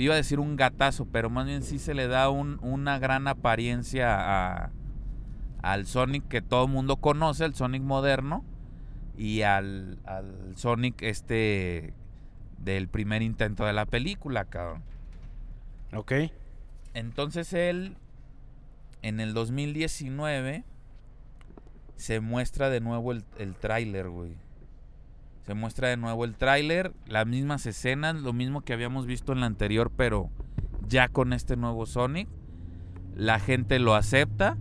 [0.04, 3.28] iba a decir un gatazo, pero más bien sí se le da un- una gran
[3.28, 4.16] apariencia
[4.64, 4.72] a-
[5.62, 8.44] al Sonic que todo el mundo conoce, el Sonic moderno,
[9.18, 11.94] y al, al Sonic este
[12.58, 14.84] del primer intento de la película, cabrón.
[15.94, 16.14] Ok.
[16.94, 17.96] Entonces él,
[19.02, 20.64] en el 2019,
[21.96, 24.36] se muestra de nuevo el, el tráiler, güey.
[25.46, 29.40] Se muestra de nuevo el tráiler, las mismas escenas, lo mismo que habíamos visto en
[29.40, 30.30] la anterior, pero
[30.88, 32.30] ya con este nuevo Sonic.
[33.16, 34.58] La gente lo acepta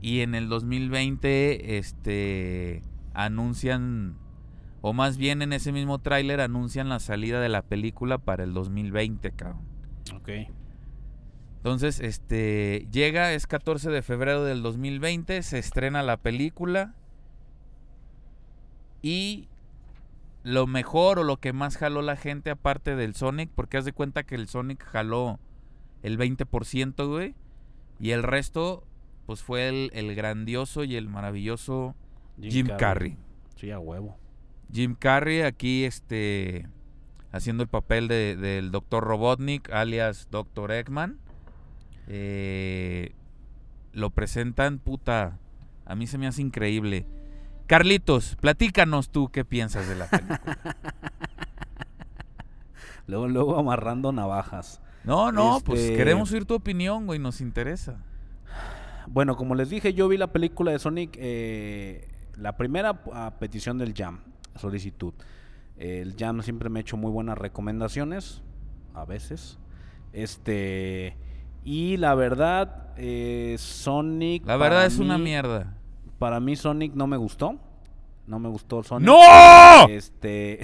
[0.00, 2.82] y en el 2020 este
[3.14, 4.16] anuncian
[4.82, 8.52] o más bien en ese mismo tráiler anuncian la salida de la película para el
[8.52, 9.62] 2020, cabrón.
[10.14, 10.28] Ok.
[11.56, 16.94] Entonces, este llega, es 14 de febrero del 2020, se estrena la película
[19.00, 19.48] y
[20.44, 23.92] lo mejor o lo que más jaló la gente aparte del Sonic, porque haz de
[23.92, 25.40] cuenta que el Sonic jaló
[26.02, 27.34] el 20%, güey,
[27.98, 28.86] y el resto
[29.26, 31.94] pues fue el, el grandioso y el maravilloso
[32.40, 33.16] Jim, Carrey.
[33.56, 34.16] Sí, a huevo.
[34.70, 36.68] Jim Carrey aquí este
[37.32, 39.02] haciendo el papel de- del Dr.
[39.02, 40.72] Robotnik, alias Dr.
[40.72, 41.18] Eggman.
[42.06, 43.12] Eh,
[43.92, 45.38] lo presentan, puta,
[45.86, 47.06] a mí se me hace increíble.
[47.66, 50.40] Carlitos, platícanos tú qué piensas de la película.
[53.06, 54.80] Luego, luego amarrando navajas.
[55.04, 57.98] No, no, pues Este- queremos oír tu opinión, güey, nos interesa.
[59.06, 63.76] Bueno, como les dije, yo vi la película de Sonic, eh, la primera a petición
[63.76, 64.20] del Jam,
[64.56, 65.12] solicitud.
[65.76, 68.42] El Jam siempre me ha hecho muy buenas recomendaciones,
[68.94, 69.58] a veces.
[70.14, 71.18] Este,
[71.62, 74.46] y la verdad, eh, Sonic.
[74.46, 75.76] La verdad es una mierda.
[76.18, 77.58] Para mí, Sonic no me gustó.
[78.26, 79.06] No me gustó Sonic.
[79.06, 79.88] ¡No!
[79.88, 80.60] Este.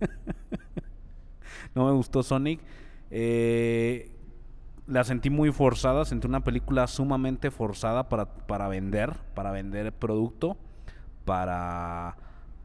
[1.74, 2.60] no me gustó Sonic.
[3.10, 4.10] Eh,
[4.86, 6.04] la sentí muy forzada.
[6.04, 9.14] Sentí una película sumamente forzada para, para vender.
[9.34, 10.56] Para vender producto.
[11.24, 12.16] Para.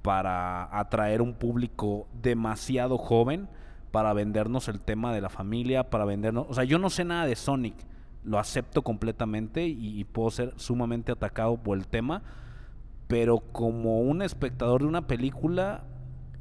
[0.02, 3.50] Para atraer un público demasiado joven.
[3.92, 6.46] para vendernos el tema de la familia, para vendernos...
[6.50, 7.76] O sea, yo no sé nada de Sonic,
[8.24, 12.24] lo acepto completamente y, puedo ser sumamente atacado por el tema,
[13.08, 15.86] pero como un espectador de una película,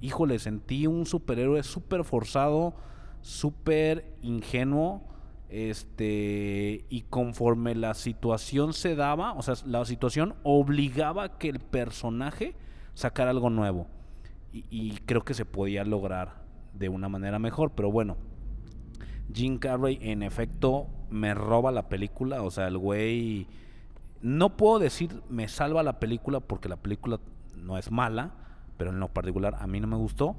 [0.00, 2.74] híjole, sentí un superhéroe súper forzado,
[3.20, 5.02] súper ingenuo,
[5.48, 11.60] este, y conforme la situación se daba, o sea, la situación obligaba a que el
[11.60, 12.54] personaje
[12.94, 13.86] sacara algo nuevo.
[14.52, 16.42] Y, y creo que se podía lograr
[16.74, 18.16] de una manera mejor, pero bueno.
[19.32, 23.46] Jim Carrey en efecto me roba la película, o sea, el güey
[24.20, 27.20] no puedo decir me salva la película porque la película
[27.56, 28.32] no es mala,
[28.76, 30.36] pero en lo particular a mí no me gustó,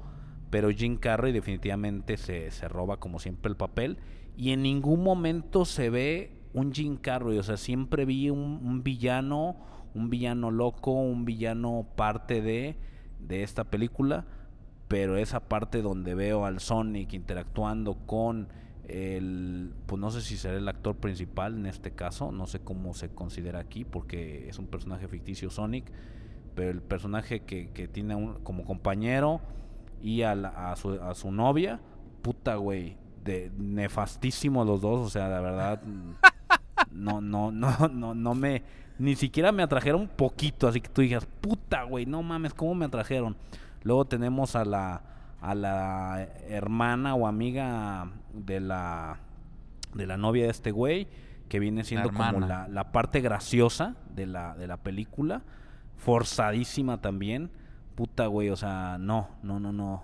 [0.50, 3.98] pero Jim Carrey definitivamente se, se roba como siempre el papel
[4.36, 8.82] y en ningún momento se ve un Jim Carrey, o sea, siempre vi un, un
[8.82, 9.56] villano,
[9.94, 12.76] un villano loco, un villano parte de,
[13.20, 14.24] de esta película,
[14.88, 18.48] pero esa parte donde veo al Sonic interactuando con
[18.92, 22.94] el, pues no sé si será el actor principal en este caso, no sé cómo
[22.94, 25.90] se considera aquí, porque es un personaje ficticio Sonic,
[26.54, 29.40] pero el personaje que, que tiene un, como compañero
[30.02, 31.80] y a, la- a, su, a su novia,
[32.22, 35.82] puta güey, de nefastísimo los dos, o sea, la verdad,
[36.90, 38.62] no, no, no, no, no me,
[38.98, 42.86] ni siquiera me atrajeron poquito, así que tú digas, puta güey, no mames, ¿cómo me
[42.86, 43.36] atrajeron?
[43.82, 45.02] Luego tenemos a la,
[45.40, 49.18] a la hermana o amiga de la,
[49.94, 51.08] de la novia de este güey,
[51.48, 55.42] que viene siendo como la, la parte graciosa de la, de la película,
[55.96, 57.50] forzadísima también,
[57.94, 60.02] puta güey, o sea, no, no, no, no,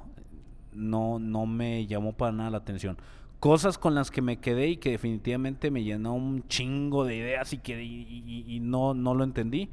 [0.72, 2.96] no, no me llamó para nada la atención.
[3.40, 7.52] Cosas con las que me quedé y que definitivamente me llenó un chingo de ideas
[7.52, 9.70] y que y, y- y no, no lo entendí.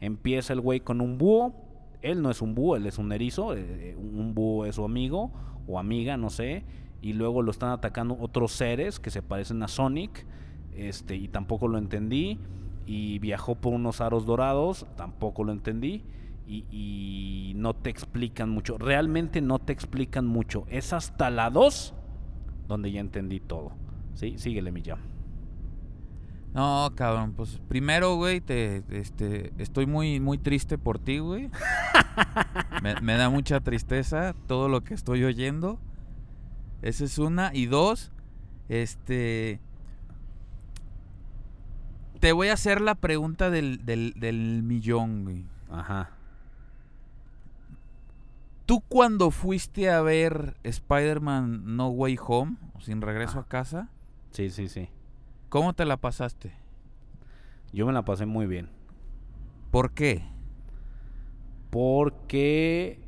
[0.00, 1.54] Empieza el güey con un búho.
[2.02, 3.54] Él no es un búho, él es un erizo.
[3.54, 5.30] eh, eh, un búho es su amigo
[5.66, 6.64] o amiga, no sé.
[7.06, 10.26] Y luego lo están atacando otros seres que se parecen a Sonic.
[10.74, 12.40] Este, y tampoco lo entendí.
[12.84, 16.02] Y viajó por unos aros dorados, tampoco lo entendí.
[16.48, 18.76] Y, y no te explican mucho.
[18.76, 20.64] Realmente no te explican mucho.
[20.68, 21.94] Es hasta la 2
[22.66, 23.70] donde ya entendí todo.
[24.14, 24.34] ¿Sí?
[24.36, 24.98] Síguele, mi jam.
[26.54, 31.50] No, cabrón, pues primero, güey, te, este, estoy muy, muy triste por ti, güey.
[32.82, 35.78] me, me da mucha tristeza todo lo que estoy oyendo.
[36.82, 37.54] Esa es una.
[37.54, 38.10] Y dos,
[38.68, 39.60] este...
[42.20, 45.44] Te voy a hacer la pregunta del, del, del millón, güey.
[45.70, 46.10] Ajá.
[48.64, 53.42] ¿Tú cuando fuiste a ver Spider-Man No Way Home, sin regreso Ah.
[53.42, 53.88] a casa,
[54.32, 54.88] Sí, sí, sí.
[55.50, 56.52] cómo te la pasaste?
[57.72, 58.68] Yo me la pasé muy bien.
[59.70, 60.24] ¿Por qué?
[61.70, 62.98] Porque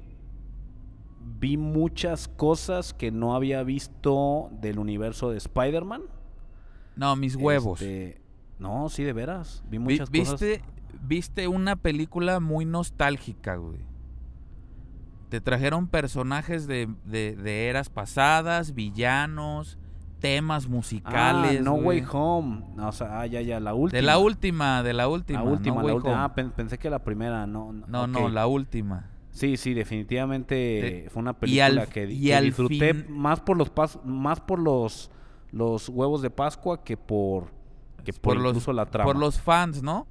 [1.39, 6.03] vi muchas cosas que no había visto del universo de Spider-Man.
[6.97, 7.81] No, mis huevos.
[7.83, 8.21] Este,
[8.59, 9.63] no, sí, de veras.
[9.69, 10.41] Vi Vi- muchas cosas.
[10.41, 10.63] ¿Viste,
[11.03, 13.79] viste una película muy nostálgica, güey.
[15.29, 19.79] Te trajeron personajes de, de- de eras pasadas, villanos,
[20.21, 21.63] temas Ah, musicales.
[21.63, 22.01] No güey.
[22.01, 22.65] Way Home.
[22.77, 23.97] No, o sea, ah, ya, ya, la última.
[24.01, 25.43] De la última, de la última.
[25.45, 26.25] La última, No la última.
[26.25, 27.73] Ah, pen- pensé que la primera, no.
[27.73, 28.33] no, no, ok.
[28.33, 29.11] la última.
[29.39, 32.07] Sí, sí, definitivamente De- fue una al película que,
[32.41, 35.11] disfruté fin- más por los pas- más por los
[35.51, 37.51] los huevos de Pascua que por
[38.05, 39.11] que por, Por los- incluso la trama.
[39.11, 40.07] Por los fans, ¿no?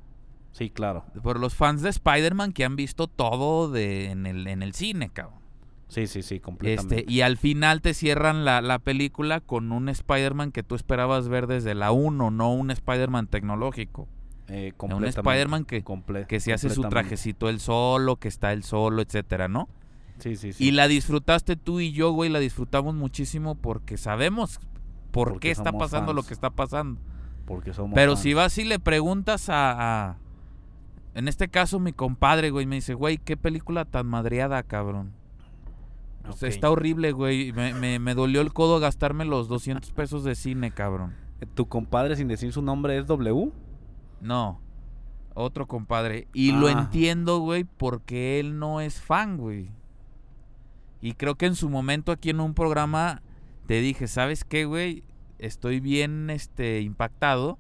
[0.51, 1.05] Sí, claro.
[1.23, 5.09] Por los fans de Spider-Man que han visto todo de, en, el, en el cine,
[5.09, 5.39] cabrón.
[5.87, 6.99] Sí, sí, sí, completamente.
[7.01, 11.27] Este, y al final te cierran la, la película con un Spider-Man que tú esperabas
[11.29, 14.07] ver desde la 1, no un Spider-Man tecnológico.
[14.49, 15.83] Eh, un Spider-Man que-
[16.27, 19.67] Que se hace su trajecito él solo, que está él solo, etcétera, ¿no?
[20.19, 20.63] Sí, sí, sí.
[20.65, 24.59] Y la disfrutaste tú y yo, güey, la disfrutamos muchísimo porque sabemos
[25.11, 26.99] por Porque qué está pasando lo que está pasando.
[27.45, 28.21] porque somos Pero fans.
[28.23, 30.17] si vas y le preguntas a, a-
[31.13, 35.13] En este caso, mi compadre, güey, me dice, güey, qué película tan madreada, cabrón.
[36.41, 37.53] Está horrible, güey.
[37.53, 41.13] Me, me, me dolió el codo gastarme los 200 pesos de cine, cabrón.
[41.55, 43.51] tu compadre sin decir su nombre es W.
[44.21, 44.59] No,
[45.33, 46.27] otro compadre.
[46.33, 46.71] Y lo Ah.
[46.71, 49.69] entiendo, güey, porque él no es fan, güey.
[51.01, 53.21] Y creo que en su momento aquí en un programa
[53.67, 55.03] te dije, ¿sabes qué, güey?
[55.37, 57.59] Estoy bien este, impactado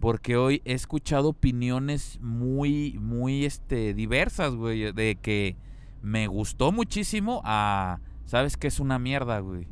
[0.00, 5.56] porque hoy he escuchado opiniones muy, muy este, diversas, güey, de que
[6.02, 9.68] me gustó muchísimo a, ¿sabes qué es una mierda, güey?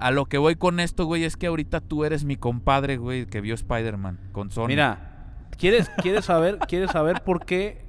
[0.00, 3.26] A lo que voy con esto, güey, es que ahorita tú eres mi compadre, güey,
[3.26, 4.68] que vio Spider-Man con Sony.
[4.68, 7.84] Mira, ¿quieres, quieres saber, quieres saber por qué,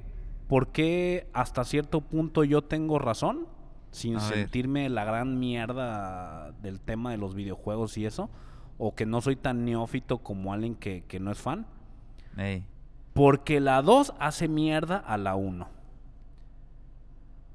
[0.46, 3.46] por qué hasta cierto punto yo tengo razón?
[3.92, 4.34] sin A ver.
[4.38, 8.30] sentirme la gran mierda del tema de los videojuegos y eso,
[8.78, 11.66] o que no soy tan neófito como alguien que, que no es fan,
[12.38, 12.64] Ey.
[13.12, 15.68] porque la 2 hace mierda a la 1.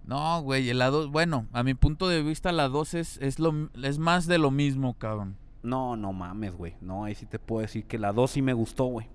[0.08, 3.70] No, güey, la 2, bueno, a mi punto de vista la 2 es, es, lo,
[3.84, 5.36] es más de lo mismo, cabrón.
[5.64, 6.76] No, no mames, güey.
[6.80, 9.08] No, ahí sí te puedo decir que la 2 sí me gustó, güey.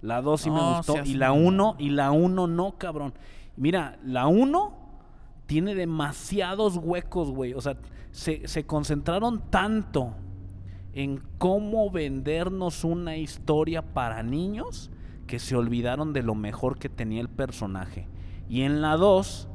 [0.00, 1.46] La 2 sí me No, gustó seas y la mamón.
[1.46, 3.12] 1 y la 1 no, cabrón.
[3.58, 4.72] Mira, la 1
[5.44, 7.52] tiene demasiados huecos, güey.
[7.52, 7.76] O sea,
[8.10, 10.14] se, se concentraron tanto
[10.94, 14.90] en cómo vendernos una historia para niños
[15.26, 18.08] que se olvidaron de lo mejor que tenía el personaje.
[18.48, 19.48] Y en la 2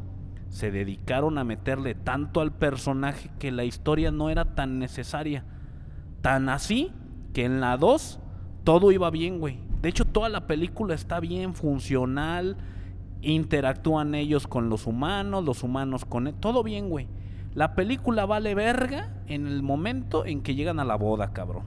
[0.51, 5.45] se dedicaron a meterle tanto al personaje que la historia no era tan necesaria.
[6.21, 6.91] Tan así
[7.33, 8.19] que en la 2
[8.65, 9.57] todo iba bien, güey.
[9.81, 12.57] De hecho, toda la película está bien, funcional.
[13.21, 16.35] Interactúan ellos con los humanos, los humanos con él.
[16.35, 17.07] Todo bien, güey.
[17.55, 21.63] La película vale verga en el momento en que llegan a la boda, cabrón.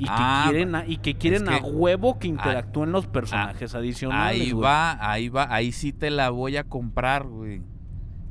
[0.00, 3.74] Y que Ah, quieren, a, y que quieren que- a huevo que interactúen los personajes
[3.74, 4.40] adicionales.
[4.40, 7.62] Ahí va, ahí va, ahí sí te la voy a comprar, güey.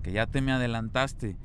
[0.02, 1.38] Que ya te me adelantaste.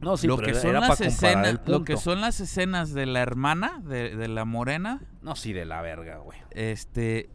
[0.00, 3.06] No, sí, lo pero que era- son las escenas, lo que son las escenas de
[3.06, 6.38] la hermana, de, de la morena, No, sí, de la verga, güey.
[6.50, 7.30] este,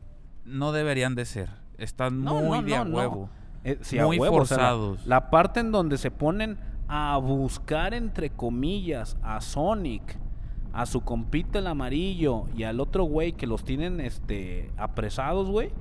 [0.46, 1.50] no deberían de ser.
[1.78, 3.30] Están No, muy no, de a huevo.
[3.64, 5.06] Eh, sí, a Muy o sea, forzados.
[5.08, 6.58] la, parte en donde se ponen
[6.90, 10.18] a buscar, entre comillas, a Sonic,
[10.74, 15.72] a su compita el amarillo y al otro güey que los tienen este, apresados, güey.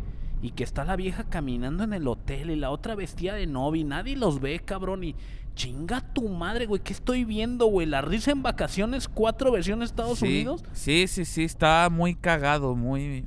[0.41, 3.85] Y que está la vieja caminando en el hotel y la otra vestida de novia
[3.85, 5.03] nadie los ve, cabrón.
[5.03, 5.17] Y
[5.57, 6.81] chinga tu madre, güey.
[6.81, 7.87] ¿Qué estoy viendo, güey?
[7.89, 10.65] La risa en vacaciones, cuatro versiones Estados sí, Unidos.
[10.73, 13.25] Sí, sí, sí, está muy cagado, muy,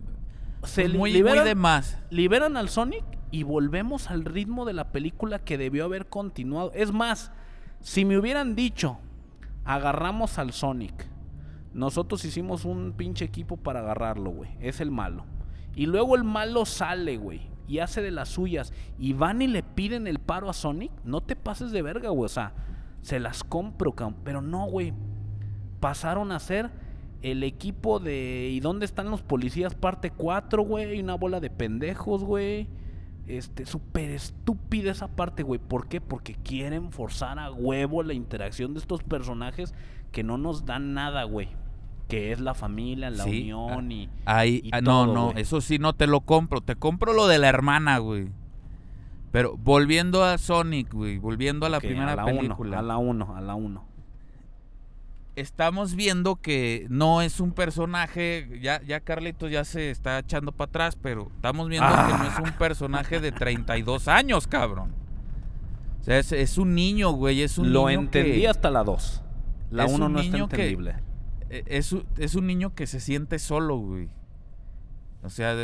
[0.63, 1.97] Se pues muy, liberan- muy de más.
[2.09, 6.71] liberan al Sonic y volvemos al ritmo de la película que debió haber continuado.
[6.73, 7.33] Es más,
[7.81, 8.99] si me hubieran dicho,
[9.65, 11.07] agarramos al Sonic,
[11.73, 14.49] nosotros hicimos un pinche equipo para agarrarlo, güey.
[14.59, 15.25] Es el malo.
[15.75, 17.49] Y luego el malo sale, güey.
[17.67, 18.73] Y hace de las suyas.
[18.99, 20.91] Y van y le piden el paro a Sonic.
[21.05, 22.25] No te pases de verga, güey.
[22.25, 22.53] O sea,
[23.01, 23.95] se las compro.
[24.23, 24.93] Pero no, güey.
[25.79, 26.69] Pasaron a ser
[27.21, 29.73] el equipo de ¿Y dónde están los policías?
[29.73, 30.99] Parte 4, güey.
[30.99, 32.67] Una bola de pendejos, güey.
[33.27, 35.59] Este, súper estúpida esa parte, güey.
[35.59, 36.01] ¿Por qué?
[36.01, 39.73] Porque quieren forzar a huevo la interacción de estos personajes
[40.11, 41.49] que no nos dan nada, güey.
[42.07, 44.09] Que es la familia, la Sí, unión y...
[44.25, 46.59] Ahí, y ah, no, todo, no, eso sí no te lo compro.
[46.61, 48.27] Te compro lo de la hermana, güey.
[49.31, 52.71] Pero volviendo a Sonic, güey, volviendo a la primera a la película.
[52.71, 53.85] Uno, a la 1, a la 1.
[55.37, 60.67] Estamos viendo que no es un personaje, ya, ya Carlitos ya se está echando para
[60.67, 64.93] atrás, pero estamos viendo que no es un personaje de 32 años, cabrón.
[66.01, 68.83] O sea, es, es un niño, güey, es un Lo niño entendí que- hasta la
[68.83, 69.23] 2.
[69.71, 70.95] La es 1 un no está niño que- entendible.
[71.49, 74.09] Eh, es, es un niño que se siente solo, güey.
[75.23, 75.55] O sea,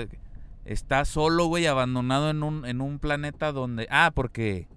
[0.65, 3.87] está solo, güey, abandonado en un, en un planeta donde...
[3.89, 4.67] Ah, porque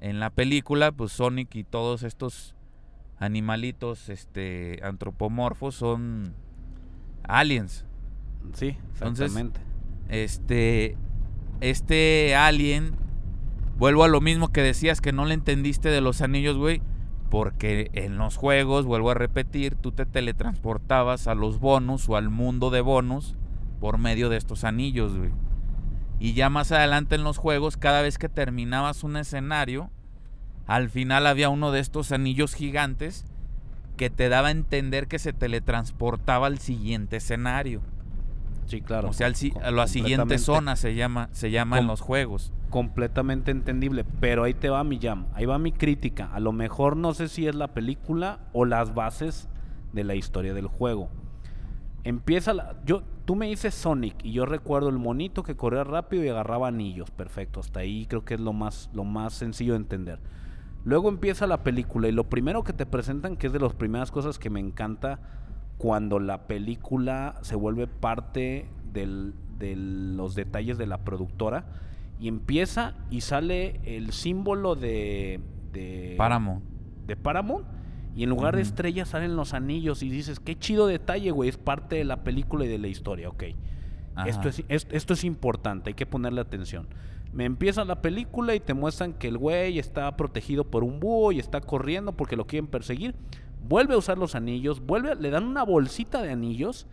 [0.00, 2.54] en la película, pues Sonic y todos estos
[3.18, 6.34] animalitos este, antropomorfos son
[7.22, 7.86] aliens.
[8.52, 9.60] Sí, Entonces, exactamente.
[10.08, 10.96] Este,
[11.60, 12.96] este alien,
[13.78, 16.82] vuelvo a lo mismo que decías que no le entendiste de los anillos, güey.
[17.32, 22.28] Porque en los juegos, vuelvo a repetir, tú te teletransportabas a los bonus o al
[22.28, 23.36] mundo de bonus
[23.80, 25.30] por medio de estos anillos, güey.
[26.20, 29.88] Y ya más adelante en los juegos, cada vez que terminabas un escenario,
[30.66, 33.24] al final había uno de estos anillos gigantes
[33.96, 37.80] que te daba a entender que se teletransportaba al siguiente escenario.
[38.66, 39.08] Sí, claro.
[39.08, 42.52] O sea, al a la siguiente zona se llama, se llama en los juegos.
[42.72, 44.04] Completamente entendible.
[44.18, 45.26] Pero ahí te va mi jam.
[45.34, 46.30] Ahí va mi crítica.
[46.32, 49.50] A lo mejor no sé si es la película o las bases
[49.92, 51.10] de la historia del juego.
[52.02, 52.76] Empieza la.
[52.86, 56.68] Yo, tú me dices Sonic y yo recuerdo el monito que corría rápido y agarraba
[56.68, 57.10] anillos.
[57.10, 57.60] Perfecto.
[57.60, 60.18] Hasta ahí creo que es lo más, lo más sencillo de entender.
[60.84, 64.10] Luego empieza la película y lo primero que te presentan, que es de las primeras
[64.10, 65.20] cosas que me encanta,
[65.76, 71.66] cuando la película se vuelve parte del- de los detalles de la productora
[72.22, 75.40] y empieza y sale el símbolo de,
[75.72, 76.62] de Páramo.
[77.06, 77.66] de Paramount
[78.14, 81.56] y en lugar de estrellas salen los anillos y dices, qué chido detalle, güey, es
[81.58, 83.42] parte de la película y de la historia, ok.
[84.26, 86.86] Esto es, es- esto es importante, hay que ponerle atención.
[87.32, 91.32] Me empieza la película y te muestran que el güey está protegido por un búho
[91.32, 93.14] y está corriendo porque lo quieren perseguir.
[93.66, 96.86] Vuelve a usar los anillos, vuelve, a- le dan una bolsita de anillos,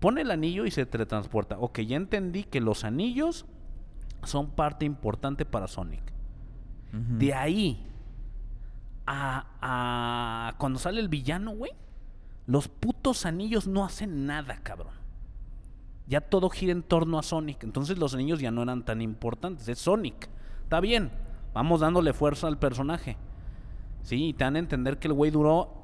[0.00, 1.58] pone el anillo y se teletransporta.
[1.58, 3.44] Ok, ya entendí que los anillos
[4.26, 6.02] son parte importante para Sonic.
[6.92, 7.84] De ahí
[9.06, 11.72] a, a- cuando sale el villano, güey,
[12.46, 14.92] los putos anillos no hacen nada, cabrón.
[16.06, 17.64] Ya todo gira en torno a Sonic.
[17.64, 19.66] Entonces los anillos ya no eran tan importantes.
[19.68, 20.28] Es Sonic.
[20.62, 21.10] Está bien.
[21.54, 23.16] Vamos dándole fuerza al personaje.
[24.02, 25.80] Sí, y te dan a entender que el güey duró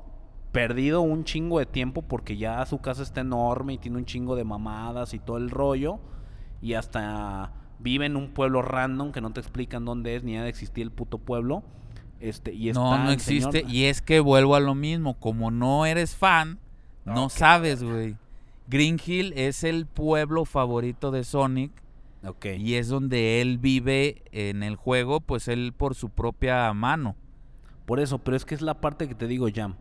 [0.53, 4.37] perdido un chingo de tiempo porque ya su casa está enorme y tiene un chingo
[4.37, 6.01] de mamadas y todo el rollo.
[6.61, 10.43] Y hasta vive en un pueblo random que no te explican dónde es ni ha
[10.43, 11.63] de existir el puto pueblo.
[12.21, 13.61] Este, y No, está no existe.
[13.63, 15.15] señor- Y es que vuelvo a lo mismo.
[15.15, 16.59] Como no eres fan,
[17.05, 18.17] no sabes, güey.
[18.69, 21.73] Green Hill es el pueblo favorito de Sonic.
[22.25, 22.47] Ok.
[22.59, 27.17] Y es donde él vive en el juego, pues él por su propia mano.
[27.87, 29.75] Por eso, pero es que es la parte que te digo, Jam.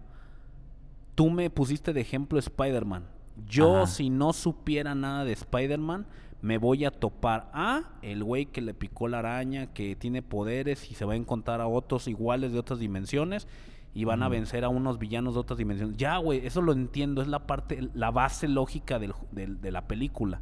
[1.15, 3.03] Tú me pusiste de ejemplo Spider-Man.
[3.47, 3.87] Yo, Ajá.
[3.87, 6.05] si no supiera nada de Spider-Man,
[6.41, 10.89] me voy a topar a el güey que le picó la araña, que tiene poderes
[10.89, 13.47] y se va a encontrar a otros iguales de otras dimensiones
[13.93, 15.97] y van a vencer a unos villanos de otras dimensiones.
[15.97, 19.71] Ya, güey, eso lo entiendo, es la parte, la base lógica del ju- del- de
[19.71, 20.41] la película.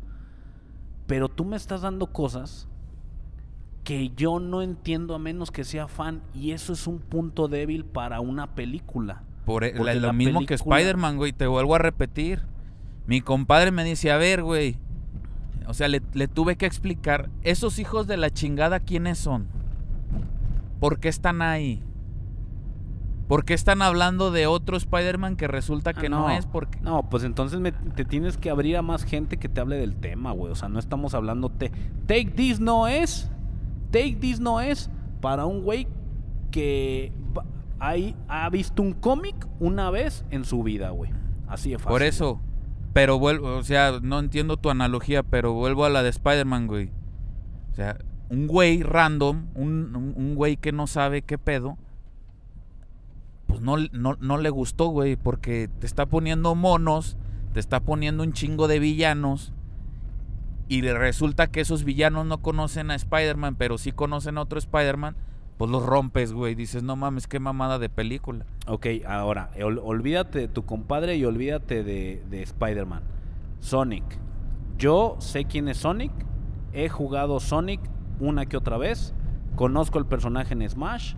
[1.08, 2.68] Pero tú me estás dando cosas
[3.84, 7.86] que yo no entiendo a menos que sea fan y eso es un punto débil
[7.86, 9.24] para una película.
[9.46, 11.32] Por e- la- lo la mismo que Spider-Man, güey.
[11.32, 12.44] Te vuelvo a repetir.
[13.06, 14.78] Mi compadre me dice, a ver, güey.
[15.68, 17.30] O sea, le, le tuve que explicar.
[17.44, 19.48] Esos hijos de la chingada, ¿quiénes son?
[20.80, 21.84] ¿Por qué están ahí?
[23.28, 26.46] ¿Por qué están hablando de otro Spider-Man que resulta que Ah, no, es?
[26.46, 26.80] Porque...
[26.80, 29.96] No, pues entonces me- te tienes que abrir a más gente que te hable del
[29.98, 30.52] tema, güey.
[30.52, 31.50] O sea, no estamos hablando...
[31.50, 31.70] Te,
[32.06, 33.30] Take This no es...
[33.92, 34.90] Take This no es
[35.20, 35.88] para un güey
[36.52, 37.12] que
[37.80, 41.12] hay- ha visto un cómic una vez en su vida, güey.
[41.50, 41.90] Así de fácil.
[41.92, 42.40] Por eso.
[42.98, 46.90] Pero vuelvo, o sea, no entiendo tu analogía, pero vuelvo a la de Spider-Man, güey.
[47.72, 48.00] O sea,
[48.32, 51.78] un güey random, un, un- güey que no sabe qué pedo,
[53.46, 57.18] pues no, no, no le gustó, güey, porque te está poniendo monos,
[57.54, 59.54] te está poniendo un chingo de villanos,
[60.68, 65.16] y resulta que esos villanos no conocen a Spider-Man, pero sí conocen a otro Spider-Man,
[65.58, 66.56] pues los rompes, güey.
[66.56, 68.46] Dices, no mames, qué mamada de película.
[68.68, 73.02] Ok, ahora, ol- olvídate de tu compadre y olvídate de, de Spider-Man.
[73.60, 74.04] Sonic.
[74.78, 76.12] Yo sé quién es Sonic.
[76.74, 77.82] He jugado Sonic
[78.20, 79.14] una que otra vez.
[79.56, 81.16] Conozco el personaje en Smash.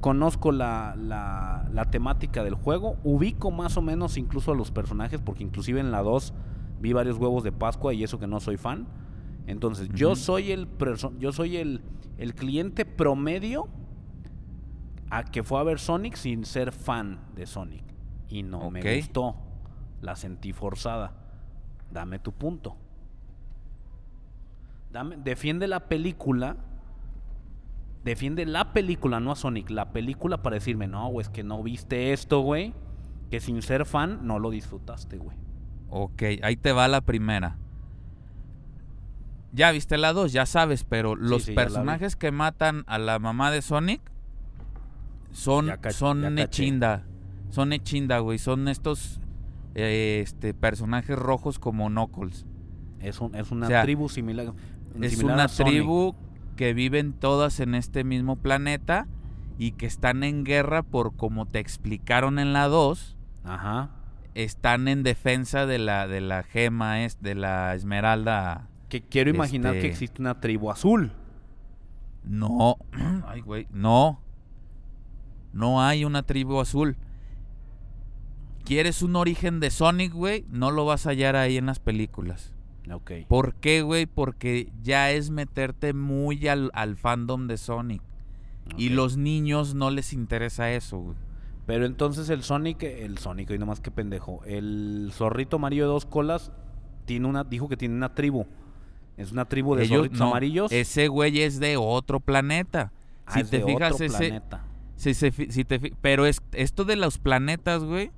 [0.00, 2.96] Conozco la, la- la temática del juego.
[3.04, 6.34] Ubico más o menos incluso a los personajes porque inclusive en la 2
[6.80, 8.86] vi varios huevos de Pascua y eso que no soy fan.
[9.46, 10.66] Entonces, yo soy el
[11.20, 11.80] yo soy el,
[12.18, 13.68] el cliente promedio
[15.10, 17.84] a que fue a ver Sonic sin ser fan de Sonic.
[18.28, 19.36] Y no me gustó.
[20.00, 21.12] La sentí forzada.
[21.90, 22.76] Dame tu punto.
[24.90, 26.56] Dame, defiende la película.
[28.04, 29.70] Defiende la película, no a Sonic.
[29.70, 32.74] La película para decirme, no, güey, es que no viste esto, güey.
[33.30, 35.36] Que sin ser fan no lo disfrutaste, güey.
[35.88, 37.58] Ok, ahí te va la primera.
[39.56, 43.50] Ya viste la 2, ya sabes, pero los sí, personajes que matan a la mamá
[43.50, 44.02] de Sonic
[45.32, 46.38] son, son.
[46.38, 47.04] Echinda.
[47.48, 48.38] Son Echinda, güey.
[48.38, 49.18] Son estos
[49.74, 52.44] eh, este, personajes rojos como Knuckles.
[53.00, 54.52] Es, un- es una O sea, tribu similar.
[55.00, 56.14] Es una a tribu
[56.56, 59.06] que viven todas en este mismo planeta
[59.58, 63.88] y que están en guerra por como te explicaron en la 2 Ajá.
[64.34, 69.72] están en defensa de la de la gema es de la esmeralda Que quiero imaginar
[69.72, 71.12] que Este- existe una tribu azul.
[72.24, 72.76] no
[73.26, 74.20] ay güey no
[75.52, 76.96] no hay una tribu azul
[78.64, 82.52] quieres un origen de Sonic güey no lo vas a hallar ahí en las películas
[82.92, 83.12] Ok.
[83.28, 84.06] ¿por qué güey?
[84.06, 88.02] porque ya es meterte muy al, al fandom de Sonic
[88.76, 91.16] y los niños no les interesa eso güey
[91.66, 94.40] Pero entonces el Sonic, el Sonic, y nomás que pendejo.
[94.44, 96.52] El zorrito amarillo de dos colas
[97.06, 98.46] tiene una, dijo que tiene una tribu.
[99.16, 100.70] Es una tribu de Ellos no, amarillos.
[100.72, 102.92] ese güey es de otro planeta
[103.26, 104.64] Ah, si es te de fijas otro ese planeta.
[104.96, 108.10] Si te pero es, esto de los planetas, güey,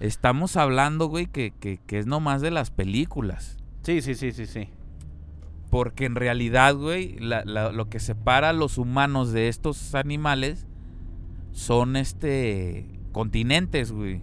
[0.00, 3.56] estamos hablando, güey, que, que, que es nomás de las películas.
[3.82, 4.68] Sí, sí, sí, sí, sí.
[5.70, 10.66] Porque en realidad, güey, la- la- lo que separa a los humanos de estos animales
[11.52, 14.20] son este continentes, güey.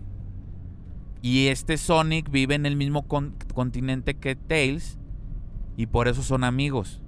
[1.22, 4.98] Y este Sonic vive en el mismo con- continente que Tails
[5.82, 7.02] y por eso son amigos.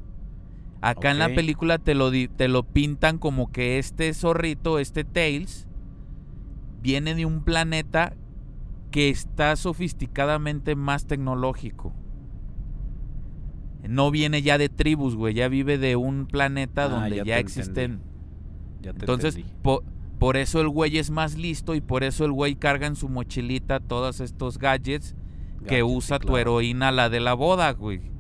[0.82, 5.04] Acá en la película te lo, di- te lo pintan como que este zorrito, este
[5.04, 5.68] Tails,
[6.82, 8.14] viene de un planeta
[8.92, 11.94] que está sofisticadamente más tecnológico.
[13.88, 17.36] No viene ya de tribus, güey, ya vive de un planeta Ah, donde ya ya,
[17.36, 18.02] te existen.
[18.82, 19.84] Ya Entonces, po-
[20.20, 23.10] por eso el güey es más listo y por eso el güey carga en su
[23.10, 25.16] mochilita todos estos gadgets
[25.68, 28.13] que sí, usa tu heroína, la de la boda, güey.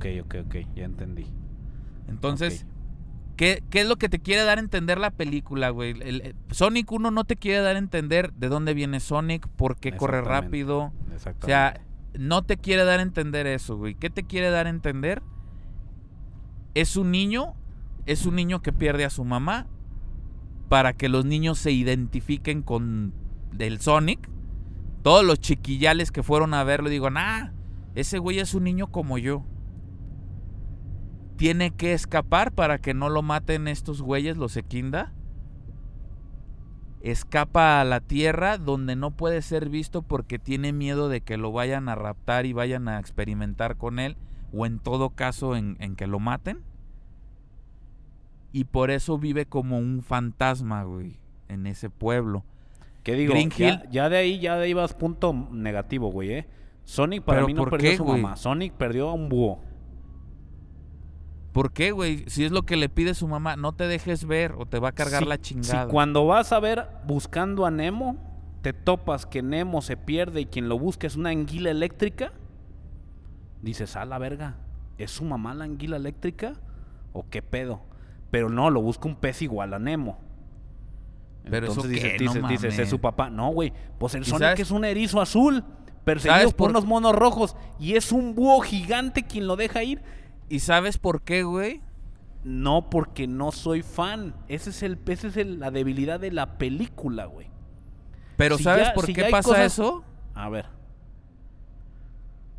[0.00, 1.26] Ok, ok, ok, ya entendí.
[2.08, 2.66] Entonces.
[3.36, 5.92] ¿qué, qué es lo que te quiere dar a entender la película, güey?
[5.92, 9.76] El- el- Sonic 1 no te quiere dar a entender de dónde viene Sonic, por
[9.76, 10.46] qué corre Exactamente.
[10.46, 10.92] rápido.
[11.42, 11.80] O sea,
[12.18, 13.94] no te quiere dar a entender eso, güey.
[13.94, 15.22] ¿Qué te quiere dar a entender?
[16.74, 17.54] Es un niño,
[18.06, 19.66] es un niño que pierde a su mamá
[20.68, 23.12] para que los niños se identifiquen con
[23.58, 24.28] el Sonic.
[25.02, 27.48] Todos los chiquillales que fueron a verlo digo, nah,
[27.94, 29.44] ese güey es un niño como yo.
[31.40, 35.14] Tiene que escapar para que no lo maten estos güeyes, los Equinda.
[37.00, 41.50] Escapa a la tierra donde no puede ser visto porque tiene miedo de que lo
[41.50, 44.18] vayan a raptar y vayan a experimentar con él.
[44.52, 46.58] O en todo caso en, en que lo maten.
[48.52, 51.16] Y por eso vive como un fantasma, güey,
[51.48, 52.44] en ese pueblo.
[53.02, 53.32] ¿Qué digo?
[53.32, 56.48] Green ya, Hill- ya de ahí, ya de ahí vas punto negativo, güey, ¿eh?
[56.84, 58.20] Sonic para ¿Pero mí no perdió qué, su güey?
[58.20, 58.36] mamá.
[58.36, 59.69] Sonic perdió a un búho.
[61.52, 62.24] ¿Por qué, güey?
[62.28, 64.90] Si es lo que le pide su mamá, no te dejes ver o te va
[64.90, 65.84] a cargar Si- la chingada.
[65.86, 68.16] Si cuando vas a ver buscando a Nemo,
[68.62, 72.32] te topas que Nemo se pierde y quien lo busca es una anguila eléctrica,
[73.62, 74.56] dices, a la verga,
[74.98, 76.54] ¿es su mamá la anguila eléctrica?
[77.12, 77.80] ¿O qué pedo?
[78.30, 80.18] Pero no, lo busca un pez igual a Nemo.
[81.50, 82.78] Pero eso Entonces dices, qué, no dices, dices, mames.
[82.78, 83.28] es su papá.
[83.30, 85.64] No, güey, pues el ¿Y Sonic sabes- es un erizo azul,
[86.04, 89.82] perseguido ¿Sabes por por- unos monos rojos, y es un búho gigante quien lo deja
[89.82, 90.00] ir.
[90.50, 91.80] ¿Y sabes por qué, güey?
[92.44, 94.34] No, porque no soy fan.
[94.48, 97.48] Ese es el, esa es el- la debilidad de la película, güey.
[98.36, 100.04] Pero Si ¿sabes ya- por si qué pasa cosas- eso?
[100.34, 100.66] A ver.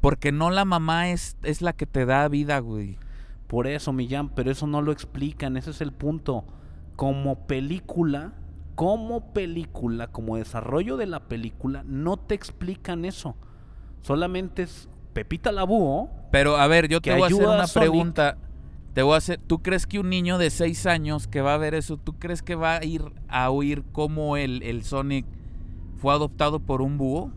[0.01, 2.97] Porque no la mamá es, es la que te da vida, güey.
[3.47, 6.45] Por eso, Millán, pero eso no lo explican, ese es el punto.
[6.95, 8.33] Como película,
[8.75, 13.35] como película, como desarrollo de la película, no te explican eso.
[14.01, 16.09] Solamente es Pepita la búho.
[16.31, 18.37] Pero a ver, yo te voy a hacer a una pregunta.
[18.93, 21.57] Te voy a hacer, ¿tú crees que un niño de 6 años que va a
[21.57, 25.25] ver eso, tú crees que va a ir a oír cómo el, el Sonic
[25.95, 27.31] fue adoptado por un búho?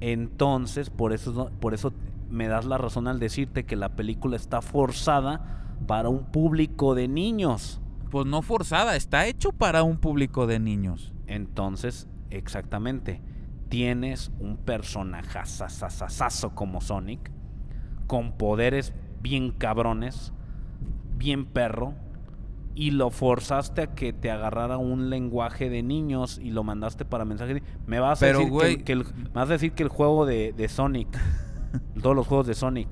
[0.00, 1.92] Entonces, por eso, por eso
[2.30, 7.08] me das la razón al decirte que la película está forzada para un público de
[7.08, 7.80] niños.
[8.10, 11.12] Pues no forzada, está hecho para un público de niños.
[11.26, 13.20] Entonces, exactamente,
[13.68, 17.30] tienes un personajazazazazo como Sonic,
[18.06, 18.92] con poderes
[19.22, 20.32] bien cabrones,
[21.16, 21.94] bien perro,
[22.74, 27.24] y lo forzaste a que te agarrara un lenguaje de niños y lo mandaste para
[27.24, 27.62] mensajes.
[27.86, 29.82] Me vas a Pero, decir que el- güey- que, el, me vas a decir que
[29.82, 31.08] el juego de, de Sonic,
[32.02, 32.88] todos los juegos de Sonic,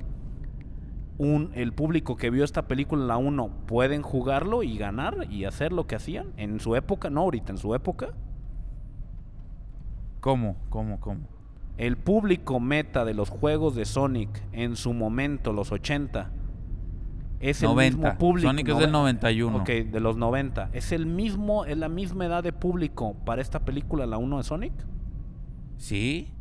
[1.18, 5.72] un, el público que vio esta película, la 1, pueden jugarlo y ganar y hacer
[5.72, 8.14] lo que hacían en su época, no ahorita, en su época.
[10.24, 10.56] ¿Cómo?
[10.70, 11.00] ¿Cómo?
[11.00, 11.20] ¿Cómo?
[11.76, 16.30] El público meta de los juegos de Sonic en su momento, los 80,
[17.40, 17.98] es el 90.
[17.98, 18.48] mismo público.
[18.48, 19.58] Sonic es del noven- 91.
[19.58, 20.70] Ok, de los 90.
[20.72, 24.44] ¿Es el mismo, es la misma edad de público para esta película, la 1 de
[24.44, 24.72] Sonic?
[25.76, 26.32] ¿Sí?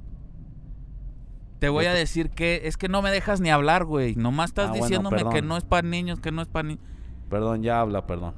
[1.59, 4.15] Te voy a decir que es que no me dejas ni hablar, güey.
[4.15, 6.83] Nomás estás Ah, bueno, diciéndome que no es para niños, que no es para niños.
[7.29, 8.33] Perdón, ya habla, perdón.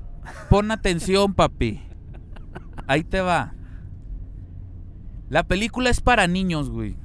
[0.49, 1.83] Pon atención, papi.
[2.87, 3.53] Ahí te va.
[5.29, 6.95] La película es para niños, güey.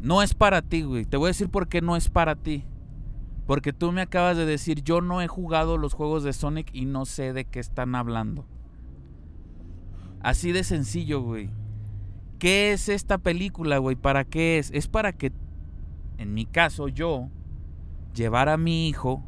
[0.00, 1.04] No es para ti, güey.
[1.04, 2.64] Te voy a decir por qué no es para ti.
[3.46, 6.84] Porque tú me acabas de decir, yo no he jugado los juegos de Sonic y
[6.84, 8.46] no sé de qué están hablando.
[10.20, 11.50] Así de sencillo, güey.
[12.38, 13.96] ¿Qué es esta película, güey?
[13.96, 14.70] ¿Para qué es?
[14.70, 15.32] Es para que,
[16.16, 17.28] en mi caso, yo,
[18.14, 19.24] llevar a mi hijo,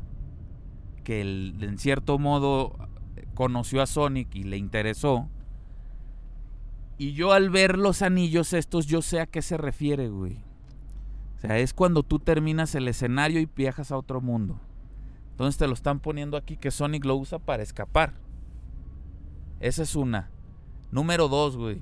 [1.04, 2.76] que en cierto modo
[3.34, 5.28] conoció a Sonic y le interesó,
[6.98, 10.38] y yo al ver los anillos estos, yo sé a qué se refiere, güey.
[11.36, 14.60] O sea, es cuando tú terminas el escenario y viajas a otro mundo.
[15.30, 18.14] Entonces te lo están poniendo aquí que Sonic lo usa para escapar.
[19.60, 20.30] Esa es una.
[20.90, 21.80] Número dos, güey.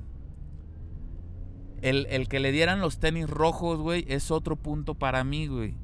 [1.82, 5.74] El, el que le dieran los tenis rojos, güey, es otro punto para mí, güey.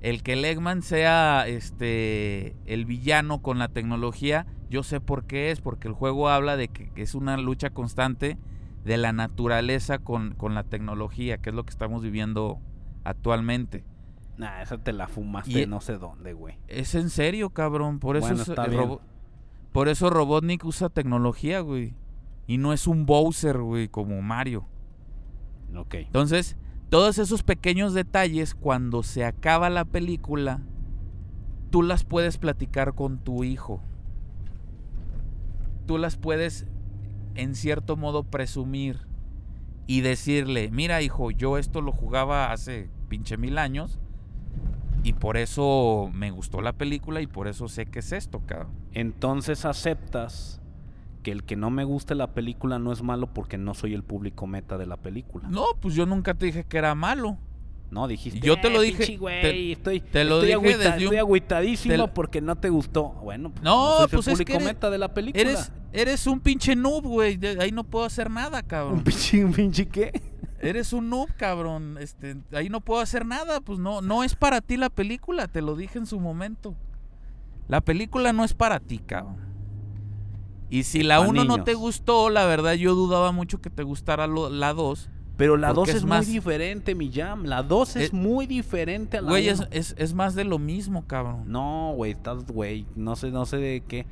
[0.00, 5.50] El que el Eggman sea este el villano con la tecnología, yo sé por qué
[5.50, 8.38] es, porque el juego habla de que, es una lucha constante
[8.84, 12.58] de la naturaleza con, con la tecnología, que es lo que estamos viviendo
[13.04, 13.84] actualmente.
[14.36, 16.56] Nah, esa te la fumaste Y- no sé dónde, güey.
[16.68, 17.98] Es en serio, cabrón.
[17.98, 19.00] Por eso, Bueno, es- el robo-
[19.72, 21.94] por eso Robotnik usa tecnología, güey.
[22.46, 24.66] Y no es un Bowser, güey, como Mario.
[25.76, 25.94] Ok.
[25.96, 26.56] Entonces,
[26.88, 30.62] todos esos pequeños detalles, cuando se acaba la película,
[31.70, 33.82] tú las puedes platicar con tu hijo.
[35.88, 36.66] Tú las puedes
[37.34, 39.08] en cierto modo presumir
[39.86, 43.98] y decirle, mira hijo, yo esto lo jugaba hace pinche mil años
[45.02, 48.72] y por eso me gustó la película y por eso sé que es esto, cabrón.
[48.92, 50.60] Entonces aceptas
[51.22, 54.04] que el que no me guste la película no es malo porque no soy el
[54.04, 55.48] público meta de la película.
[55.48, 57.38] No, pues yo nunca te dije que era malo.
[57.90, 58.40] No, dijiste.
[58.40, 60.96] Yo te lo "Eh, dije, pinche güey, te- estoy, te lo estoy, dije agüita- desde
[60.98, 63.08] un- estoy agüitadísimo te- porque no te gustó.
[63.22, 65.40] Bueno, pues, No, pues el es que eres- meta de la película.
[65.40, 67.38] Eres, eres un pinche noob, güey.
[67.58, 69.04] Ahí no puedo hacer nada, un cabrón.
[69.04, 70.12] pinche, un pinche qué?
[70.60, 71.96] Eres un noob, cabrón.
[71.98, 73.60] Este, ahí no puedo hacer nada.
[73.62, 75.46] Pues no, no es para ti la película.
[75.48, 76.74] Te lo dije en su momento.
[77.68, 79.36] La película no es para ti, cabrón.
[80.68, 83.82] Y si la Pa' 1 no te gustó, la verdad yo dudaba mucho que te
[83.82, 85.08] gustara lo- la 2.
[85.38, 87.44] Pero la 2 Porque es, es muy más- diferente, mi jam.
[87.44, 90.58] La 2 es Eh, muy diferente a la Güey, es, es, es más de lo
[90.58, 91.44] mismo, cabrón.
[91.46, 94.04] No, güey, estás, güey, no sé, no sé de qué.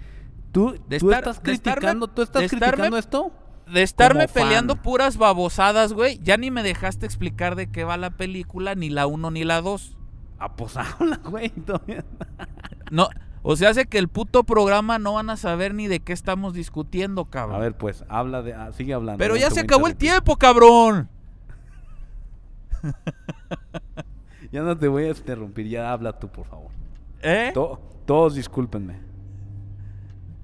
[0.53, 3.33] Tú, De tú estar- estás estarme- criticando, tú estás estarme- criticando esto.
[3.70, 6.20] De estarme peleando puras babosadas, güey.
[6.22, 9.61] Ya ni me dejaste explicar de qué va la película, ni la 1 ni la
[9.61, 9.97] 2.
[10.39, 11.53] Ah, pues habla, güey.
[12.91, 13.09] No,
[13.43, 16.55] o sea, hace que el puto programa no van a saber ni de qué estamos
[16.55, 17.57] discutiendo, cabrón.
[17.57, 19.18] A ver, pues, habla de, ah, sigue hablando.
[19.18, 21.09] Pero ya se acabó el tiempo, cabrón.
[24.53, 26.70] Ya no te voy a interrumpir, ya habla tú, por favor.
[27.22, 27.51] ¿Eh?
[27.53, 29.01] To- todos discúlpenme.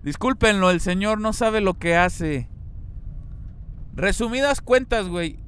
[0.02, 2.48] Discúlpenlo, el señor no sabe lo que hace.
[3.94, 5.38] Resumidas cuentas, güey.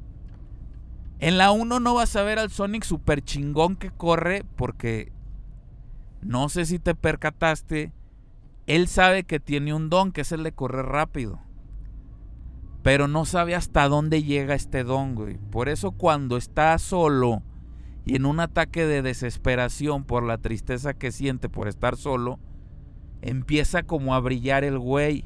[1.19, 5.11] En la 1 no vas a ver al Sonic super chingón que corre porque
[6.23, 7.93] no sé si te percataste.
[8.67, 11.41] Él sabe que tiene un don que es el de correr rápido.
[12.85, 15.39] Pero no sabe hasta dónde llega este don, güey.
[15.51, 17.43] Por eso cuando está solo
[18.05, 22.39] y en un ataque de desesperación por la tristeza que siente por estar solo,
[23.23, 25.25] empieza como a brillar el güey.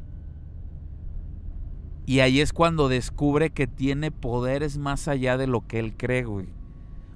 [2.06, 6.22] Y ahí es cuando descubre que tiene poderes más allá de lo que él cree,
[6.22, 6.46] güey.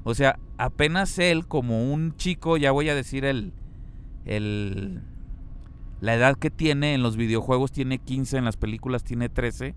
[0.03, 3.53] O sea, apenas él, como un chico, ya voy a decir el.
[4.25, 5.03] el
[6.01, 9.77] la edad que tiene en los videojuegos tiene 15, en las películas tiene 13.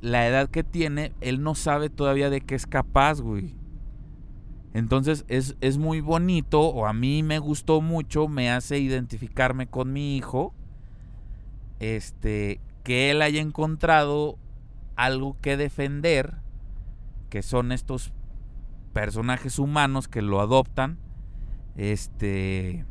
[0.00, 3.56] La edad que tiene, él no sabe todavía de qué es capaz, güey.
[4.74, 9.92] Entonces es, es muy bonito, o a mí me gustó mucho, me hace identificarme con
[9.92, 10.54] mi hijo.
[11.80, 14.38] Este, que él haya encontrado
[14.96, 16.36] algo que defender,
[17.30, 18.12] que son estos
[18.92, 20.98] personajes humanos que lo adoptan.
[21.76, 22.84] Este.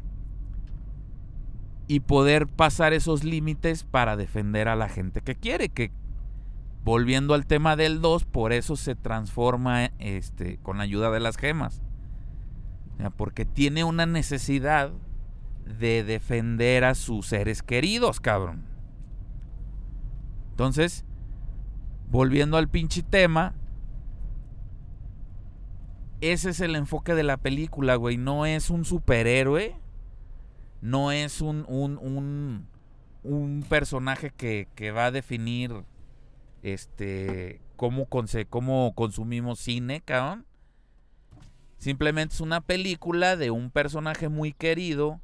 [1.87, 5.69] Y poder pasar esos límites para defender a la gente que quiere.
[5.69, 5.91] Que
[6.87, 11.35] volviendo al tema del 2, por eso se transforma este, con la ayuda de las
[11.35, 11.81] gemas.
[13.17, 14.93] Porque tiene una necesidad
[15.65, 18.63] de defender a sus seres queridos, cabrón.
[20.51, 21.03] Entonces,
[22.09, 23.53] volviendo al pinche tema,
[26.21, 28.15] ese es el enfoque de la película, güey.
[28.15, 29.75] No es un superhéroe.
[30.79, 32.69] No es un, un, un,
[33.23, 35.83] un personaje que, que va a definir
[36.63, 38.07] este cómo,
[38.49, 40.45] cómo consumimos cine, cabrón.
[41.77, 45.21] Simplemente es una película de un personaje muy querido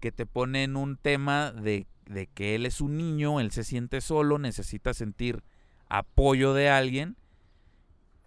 [0.00, 3.64] que te pone en un tema de, de que él es un niño, él se
[3.64, 5.42] siente solo, necesita sentir
[5.88, 7.16] apoyo de alguien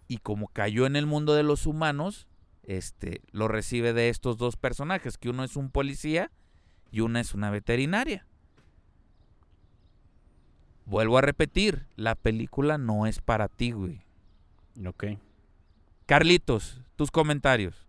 [0.08, 2.26] y como cayó en el mundo de los humanos,
[2.62, 6.32] este lo recibe de estos dos personajes, que uno es un policía
[6.90, 8.26] y una es una veterinaria.
[10.88, 14.00] Vuelvo a repetir, la película no es para ti, güey.
[14.86, 15.04] Ok.
[16.06, 17.86] Carlitos, tus comentarios.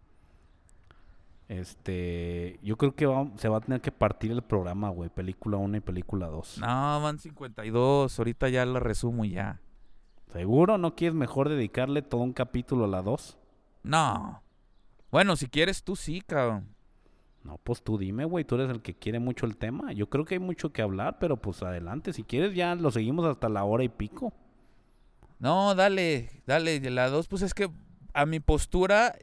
[1.47, 5.09] Este, yo creo que va- se va a tener que partir el programa, güey.
[5.09, 6.59] Película 1 y película 2.
[6.59, 9.59] No, van 52, ahorita ya lo resumo y ya.
[10.31, 13.37] ¿Seguro no quieres mejor dedicarle todo un capítulo a la 2?
[13.81, 14.43] No.
[15.11, 16.67] Bueno, si quieres tú sí, cabrón.
[17.43, 19.93] No, pues tú dime, güey, tú eres el que quiere mucho el tema.
[19.93, 23.25] Yo creo que hay mucho que hablar, pero pues adelante, si quieres ya lo seguimos
[23.25, 24.33] hasta la hora y pico.
[25.39, 27.69] No, dale, dale, de la 2, pues es que
[28.13, 29.15] a mi postura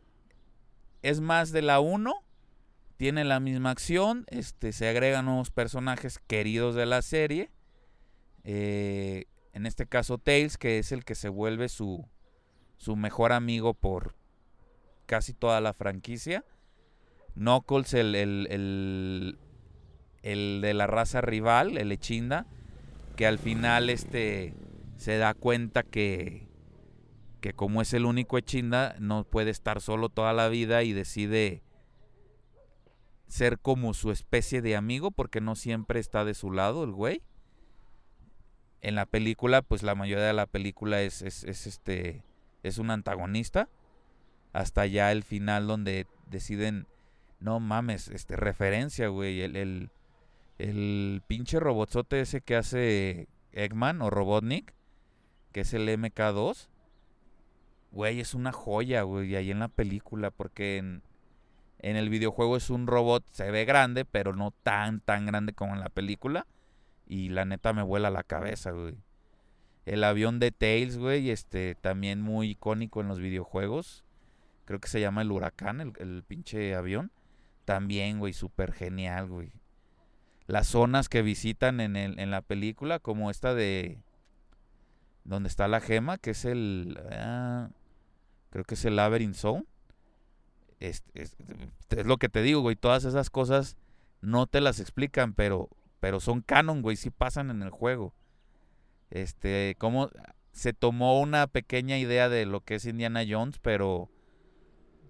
[1.02, 2.14] es más de la 1,
[2.96, 7.50] tiene la misma acción, este, se agregan nuevos personajes queridos de la serie,
[8.44, 12.08] eh, en este caso Tails, que es el que se vuelve su,
[12.78, 14.14] su mejor amigo por
[15.04, 16.44] casi toda la franquicia,
[17.36, 19.38] Knuckles, el, el, el,
[20.22, 22.46] el de la raza rival, el Echinda,
[23.14, 24.54] que al final este
[24.96, 26.48] se da cuenta que,
[27.40, 31.62] que como es el único Echinda, no puede estar solo toda la vida y decide
[33.28, 37.22] ser como su especie de amigo porque no siempre está de su lado el güey.
[38.80, 42.22] En la película, pues la mayoría de la película es, es, es este
[42.62, 43.68] es un antagonista.
[44.52, 46.86] Hasta ya el final donde deciden,
[47.40, 49.90] no mames, este referencia, güey, el,
[50.58, 54.74] el, pinche robotzote ese que hace Eggman o Robotnik,
[55.52, 56.68] que es el MK2.
[57.92, 61.02] Güey, es una joya, güey, ahí en la película, porque en,
[61.78, 65.74] en el videojuego es un robot, se ve grande, pero no tan, tan grande como
[65.74, 66.46] en la película.
[67.06, 68.96] Y la neta me vuela la cabeza, güey.
[69.84, 74.04] El avión de Tails, güey, este, también muy icónico en los videojuegos.
[74.64, 77.12] Creo que se llama el huracán, el, el pinche avión.
[77.66, 79.52] También, güey, súper genial, güey.
[80.46, 83.98] Las zonas que visitan en, el, en la película, como esta de...
[85.24, 86.98] Donde está la gema, que es el...
[87.10, 87.68] ah,
[88.50, 89.64] creo que es el Labyrinth Zone.
[90.78, 91.36] Es, es-
[92.04, 92.76] lo que te digo, güey.
[92.76, 93.76] Todas esas cosas
[94.20, 96.94] no te las explican, pero, pero son canon, güey.
[96.96, 98.14] Sí pasan en el juego.
[99.10, 100.10] Este, cómo
[100.52, 104.08] se tomó una pequeña idea de lo que es Indiana Jones, pero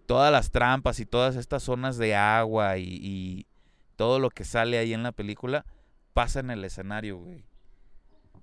[0.07, 3.47] todas las trampas y todas estas zonas de agua y,
[3.97, 5.65] todo lo que sale ahí en la película
[6.13, 7.47] pasa en el escenario, güey.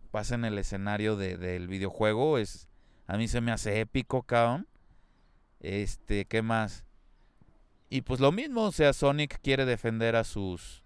[0.10, 2.40] Pasa en el escenario de- del videojuego.
[2.40, 2.68] Es,
[3.06, 4.68] a mí se me hace épico, cabrón.
[5.60, 6.86] Este, ¿qué más?
[7.90, 10.84] Y pues lo mismo, o sea, Sonic quiere defender a sus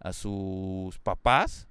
[0.00, 1.68] a sus papás.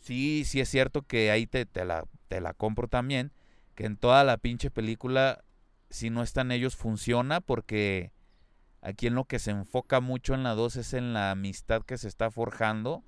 [0.00, 3.32] Sí, sí es cierto que ahí te, te la, te la compro también.
[3.74, 5.44] Que en toda la pinche película,
[5.92, 7.40] si no están ellos, funciona.
[7.40, 8.12] Porque
[8.80, 11.98] aquí en lo que se enfoca mucho en la 2 es en la amistad que
[11.98, 13.04] se está forjando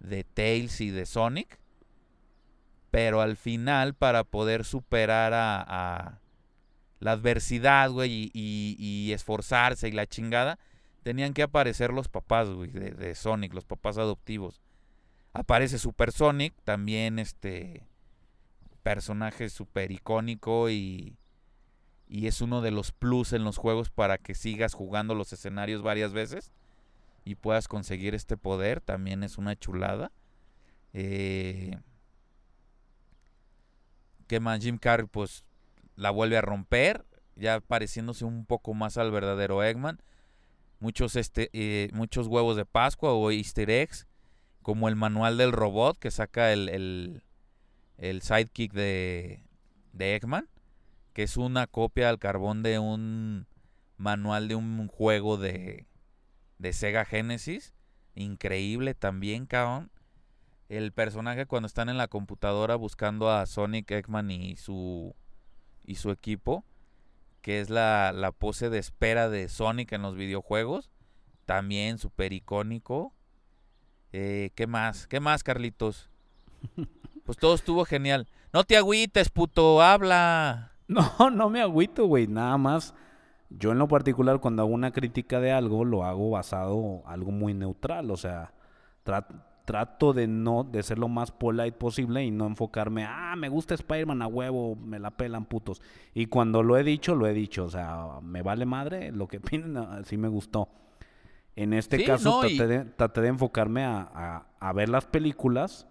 [0.00, 1.58] de Tails y de Sonic.
[2.90, 6.20] Pero al final, para poder superar a, a
[7.00, 10.58] la adversidad, güey, y, y- esforzarse y la chingada,
[11.02, 14.60] tenían que aparecer los papás, güey, de, de Sonic, los papás adoptivos.
[15.32, 17.86] Aparece Super Sonic, también este
[18.82, 21.16] personaje súper icónico y,
[22.12, 25.80] y es uno de los plus en los juegos para que sigas jugando los escenarios
[25.80, 26.52] varias veces
[27.24, 30.12] y puedas conseguir este poder, también es una chulada.
[30.92, 31.78] Eh,
[34.26, 34.60] ¿Qué más?
[34.60, 35.46] Jim Carrey pues
[35.96, 39.98] la vuelve a romper, ya pareciéndose un poco más al verdadero Eggman.
[40.80, 44.06] Muchos, este, eh, muchos huevos de Pascua o easter eggs,
[44.60, 47.22] como el manual del robot que saca el, el,
[47.96, 49.44] el sidekick de,
[49.94, 50.46] de Eggman,
[51.12, 53.46] que es una copia al carbón de un
[53.96, 55.86] manual de un juego de,
[56.58, 57.74] de Sega Genesis.
[58.14, 59.90] Increíble también, cabrón.
[60.68, 65.14] El personaje cuando están en la computadora buscando a Sonic, Eggman y su,
[65.84, 66.64] y su equipo,
[67.42, 70.90] que es la, la pose de espera de Sonic en los videojuegos.
[71.44, 73.12] También súper icónico.
[74.12, 75.06] Eh, ¿Qué más?
[75.06, 76.10] ¿Qué más, Carlitos?
[77.24, 78.26] Pues todo estuvo genial.
[78.52, 80.71] No te agüites, puto, habla.
[81.18, 82.26] No, no me agüito, güey.
[82.26, 82.94] Nada más,
[83.50, 87.54] yo en lo particular, cuando hago una crítica de algo, lo hago basado algo muy
[87.54, 88.10] neutral.
[88.10, 88.52] O sea,
[89.04, 89.26] tra-
[89.64, 93.74] trato de no, de ser lo más polite posible y no enfocarme, ah, me gusta
[93.74, 95.80] Spider-Man a huevo, me la pelan putos.
[96.14, 97.64] Y cuando lo he dicho, lo he dicho.
[97.64, 100.68] O sea, me vale madre lo que opinen, ah, sí me gustó.
[101.54, 104.88] En este Sí, caso, no, y- traté, de, traté de enfocarme a, a- a ver
[104.88, 105.86] las películas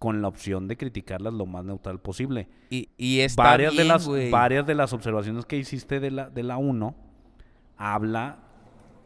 [0.00, 4.08] con la opción de criticarlas lo más neutral posible Y, y está varias de las
[4.30, 6.96] varias de las observaciones que hiciste de la de la 1
[7.76, 8.38] habla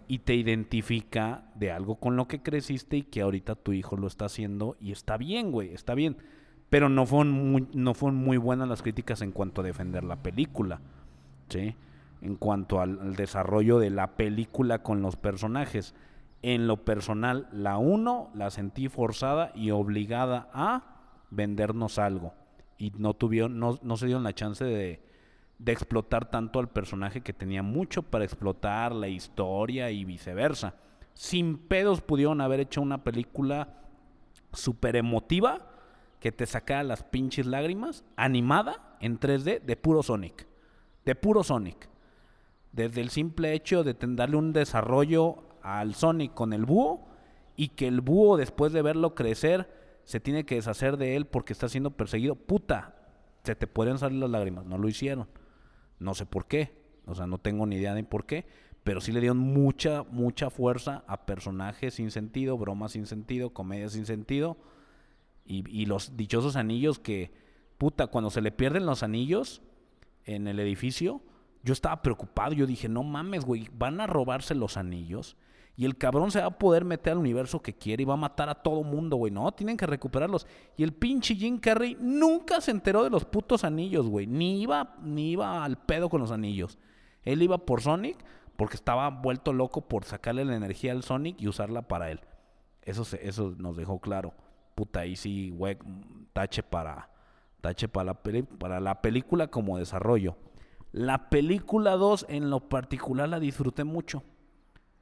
[0.08, 4.06] y te identifica de algo con lo que creciste y que ahorita tu hijo lo
[4.06, 6.16] está haciendo y está bien, güey, está bien.
[6.70, 10.22] Pero no fueron muy, no fueron muy buenas las críticas en cuanto a defender la
[10.22, 10.80] película,
[11.48, 11.76] ¿sí?
[12.20, 15.94] En cuanto al, al desarrollo de la película con los personajes.
[16.46, 20.82] En lo personal, la 1 la sentí forzada y obligada a
[21.30, 22.34] vendernos algo.
[22.76, 25.00] Y no tuvieron, no, no se dieron la chance de,
[25.58, 30.74] de explotar tanto al personaje que tenía mucho para explotar la historia y viceversa.
[31.14, 33.80] Sin pedos pudieron haber hecho una película
[34.52, 35.70] súper emotiva
[36.20, 40.46] que te sacara las pinches lágrimas, animada en 3D de puro Sonic.
[41.06, 41.88] De puro Sonic.
[42.70, 47.08] Desde el simple hecho de darle un desarrollo al Sonic con el búho
[47.56, 49.68] y que el búho después de verlo crecer
[50.04, 52.36] se tiene que deshacer de él porque está siendo perseguido.
[52.36, 52.94] Puta,
[53.42, 54.66] se te pueden salir las lágrimas.
[54.66, 55.26] No lo hicieron.
[55.98, 56.76] No sé por qué.
[57.06, 58.46] O sea, no tengo ni idea de por qué.
[58.84, 63.92] Pero sí le dieron mucha, mucha fuerza a personajes sin sentido, bromas sin sentido, comedias
[63.92, 64.58] sin sentido.
[65.46, 67.32] Y, y los dichosos anillos que,
[67.78, 69.62] puta, cuando se le pierden los anillos
[70.26, 71.22] en el edificio,
[71.62, 72.52] yo estaba preocupado.
[72.52, 75.38] Yo dije, no mames, güey, van a robarse los anillos.
[75.76, 78.18] Y el cabrón se va a poder meter al universo que quiere y va a
[78.18, 79.32] matar a todo mundo, güey.
[79.32, 80.46] No, tienen que recuperarlos.
[80.76, 84.26] Y el pinche Jim Carrey nunca se enteró de los putos anillos, güey.
[84.28, 86.78] Ni iba, ni iba al pedo con los anillos.
[87.24, 88.24] Él iba por Sonic
[88.56, 92.20] porque estaba vuelto loco por sacarle la energía al Sonic y usarla para él.
[92.82, 94.32] Eso, se- eso nos dejó claro.
[94.76, 95.76] Puta, ahí sí, güey,
[96.32, 97.10] tache para,
[97.60, 100.36] tache para la, peli- para la película como desarrollo.
[100.92, 104.22] La película 2 en lo particular la disfruté mucho.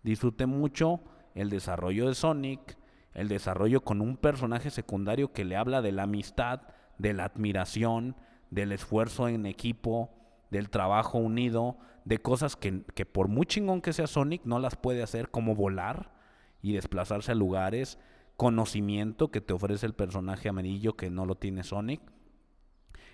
[0.03, 1.01] Disfruté mucho
[1.35, 2.77] el desarrollo de Sonic,
[3.15, 6.63] el desarrollo con un personaje secundario que le habla de la amistad,
[6.99, 8.17] de la admiración,
[8.51, 10.11] del esfuerzo en equipo,
[10.51, 14.77] del trabajo unido, de cosas que, que por muy chingón que sea Sonic no las
[14.77, 16.13] puede hacer, como volar
[16.61, 17.99] y desplazarse a lugares,
[18.37, 22.01] conocimiento que te ofrece el personaje amarillo que no lo tiene Sonic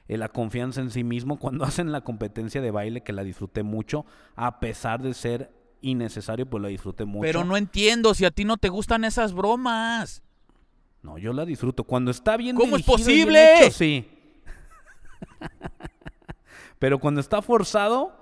[0.09, 3.62] eh, la confianza en sí mismo cuando hacen la competencia de baile que la disfruté
[3.62, 8.31] mucho a pesar de ser innecesario pues la disfruté mucho Pero no entiendo si a
[8.31, 10.22] ti no te gustan esas bromas.
[11.03, 13.66] No, yo la disfruto cuando está bien ¿Cómo es posible?
[13.66, 14.09] hecho, sí
[16.79, 18.16] pero cuando está forzado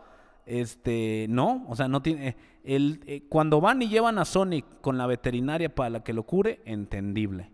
[0.44, 4.64] este no o sea no tiene eh, el eh, cuando van y llevan a Sonic
[4.82, 7.50] con la veterinaria para la que lo cure entendible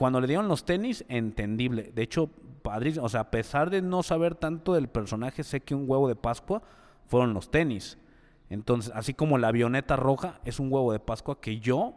[0.00, 1.92] cuando le dieron los tenis, entendible.
[1.94, 2.30] De hecho,
[2.62, 3.04] padrísimo.
[3.04, 6.16] O sea, a pesar de no saber tanto del personaje, sé que un huevo de
[6.16, 6.62] Pascua
[7.04, 7.98] fueron los tenis.
[8.50, 11.94] Entonces, así como la avioneta roja es un huevo de Pascua que yo,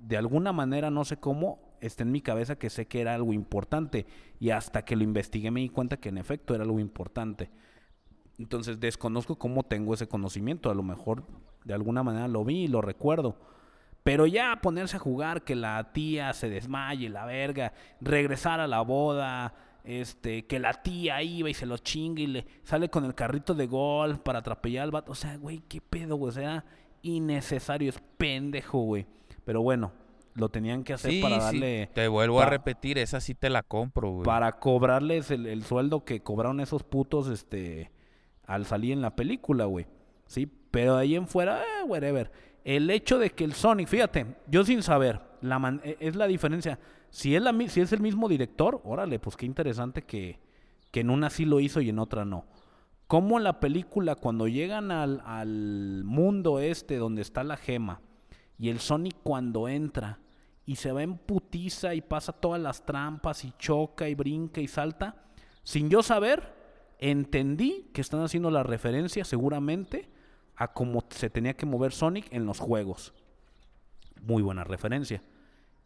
[0.00, 3.32] de alguna manera, no sé cómo, está en mi cabeza que sé que era algo
[3.32, 4.06] importante.
[4.40, 7.50] Y hasta que lo investigué me di cuenta que en efecto era algo importante.
[8.38, 10.70] Entonces, desconozco cómo tengo ese conocimiento.
[10.70, 11.24] A lo mejor
[11.64, 13.38] de alguna manera lo vi y lo recuerdo.
[14.02, 18.80] Pero ya ponerse a jugar, que la tía se desmaye, la verga, regresar a la
[18.80, 19.54] boda,
[19.84, 23.54] este, que la tía iba y se lo chingue y le sale con el carrito
[23.54, 25.12] de golf para atropellar al vato.
[25.12, 26.28] O sea, güey, qué pedo, güey.
[26.30, 26.64] O sea,
[27.02, 29.06] innecesario, es pendejo, güey.
[29.44, 29.92] Pero bueno,
[30.34, 31.90] lo tenían que hacer Sí, para sí, darle.
[31.92, 34.24] Te vuelvo a repetir, esa sí te la compro, güey.
[34.24, 37.90] Para cobrarles el, el sueldo que cobraron esos putos, este,
[38.46, 39.86] al salir en la película, güey.
[40.26, 42.30] Sí, pero de ahí en fuera, eh, whatever.
[42.64, 46.28] El hecho de que el Sonic, fíjate, yo sin saber, la man- e- es la
[46.28, 46.78] diferencia.
[47.12, 50.40] Si es, el mismo director, órale, pues qué interesante que,
[50.94, 52.46] en una sí lo hizo y en otra no.
[53.06, 58.00] Como la película, cuando llegan al, al mundo este donde está la gema,
[58.58, 60.20] y el Sonic cuando entra
[60.64, 64.66] y se va en putiza y pasa todas las trampas y choca y brinca y
[64.66, 65.22] salta,
[65.64, 66.54] sin yo saber,
[66.98, 70.08] entendí que están haciendo la referencia seguramente
[70.56, 73.12] a cómo se tenía que mover Sonic en los juegos.
[74.22, 75.20] Muy buena referencia.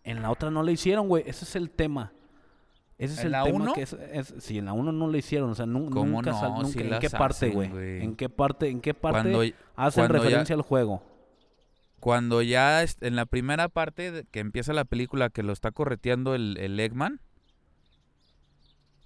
[0.07, 1.25] En la otra no le hicieron, güey.
[1.27, 2.13] Ese es el tema.
[2.99, 3.73] Ese es ¿En el la tema uno?
[3.75, 6.31] que es, es- sí, en la 1 no le hicieron, o sea, nu- ¿Cómo nunca,
[6.31, 6.41] no?
[6.41, 8.03] sal- nunca- ¿en qué parte, hacen, güey?
[8.03, 11.03] ¿En qué parte, en qué parte Cuando- hacen cuando ya- referencia al juego?
[12.01, 16.35] Cuando ya en la primera parte de- que empieza la película que lo está correteando
[16.35, 17.21] el, el Eggman.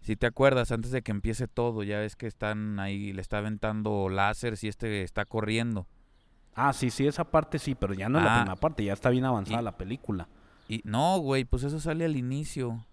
[0.03, 3.39] Si te acuerdas, antes de que empiece todo, ya ves que están ahí, le está
[3.39, 5.87] aventando láseres y este está corriendo.
[6.55, 8.39] Ah, sí, sí, esa parte sí, pero ya no es la Ah.
[8.43, 10.29] primera parte, ya está bien avanzada Y- la película.
[10.71, 12.87] Y no, güey, pues eso sale al inicio.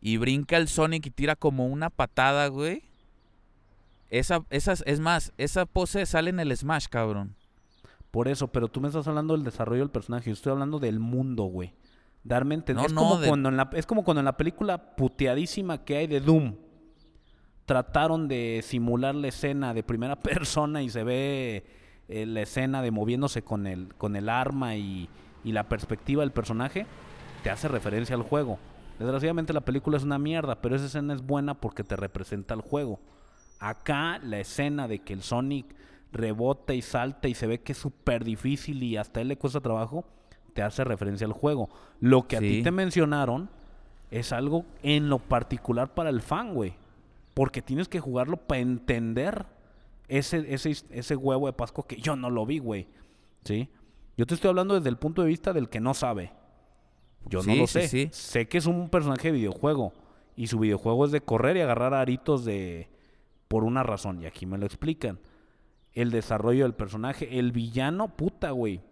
[0.00, 2.84] Y brinca el Sonic y tira como una patada, güey.
[4.08, 7.34] Esa, esas, es más, esa pose sale en el Smash, cabrón.
[8.12, 11.00] Por eso, pero tú me estás hablando del desarrollo del personaje, yo estoy hablando del
[11.00, 11.74] mundo, güey.
[12.22, 12.56] Darme.
[12.58, 15.84] No, es, no, como de- cuando en la, es como cuando en la película puteadísima
[15.84, 16.54] que hay de Doom
[17.66, 21.64] trataron de simular la escena de primera persona y se ve
[22.06, 25.08] eh, la escena de moviéndose con el, con el arma y,
[25.44, 26.86] y la perspectiva del personaje,
[27.42, 28.58] te hace referencia al juego.
[28.98, 32.60] Desgraciadamente la película es una mierda, pero esa escena es buena porque te representa el
[32.60, 33.00] juego.
[33.58, 35.74] Acá la escena de que el Sonic
[36.12, 39.60] rebota y salta y se ve que es súper difícil y hasta él le cuesta
[39.60, 40.04] trabajo,
[40.52, 41.70] te hace referencia al juego.
[42.00, 43.48] Lo que a ti te mencionaron
[44.10, 46.74] es algo en lo particular para el fan, güey.
[47.34, 49.46] Porque tienes que jugarlo para entender
[50.08, 52.88] ese, ese, ese huevo de Pascua que yo no lo vi, güey.
[53.44, 53.70] ¿Sí?
[54.20, 56.30] Yo te estoy hablando desde el punto de vista del que no sabe.
[57.24, 57.88] Yo no lo sí, sé.
[57.88, 58.08] sí.
[58.12, 59.94] Sé que es un personaje de videojuego.
[60.36, 62.90] Y su videojuego es de correr y agarrar aritos de.
[63.48, 64.20] por una razón.
[64.20, 65.20] Y aquí me lo explican.
[65.94, 67.38] El desarrollo del personaje.
[67.38, 68.82] El villano, puta, güey.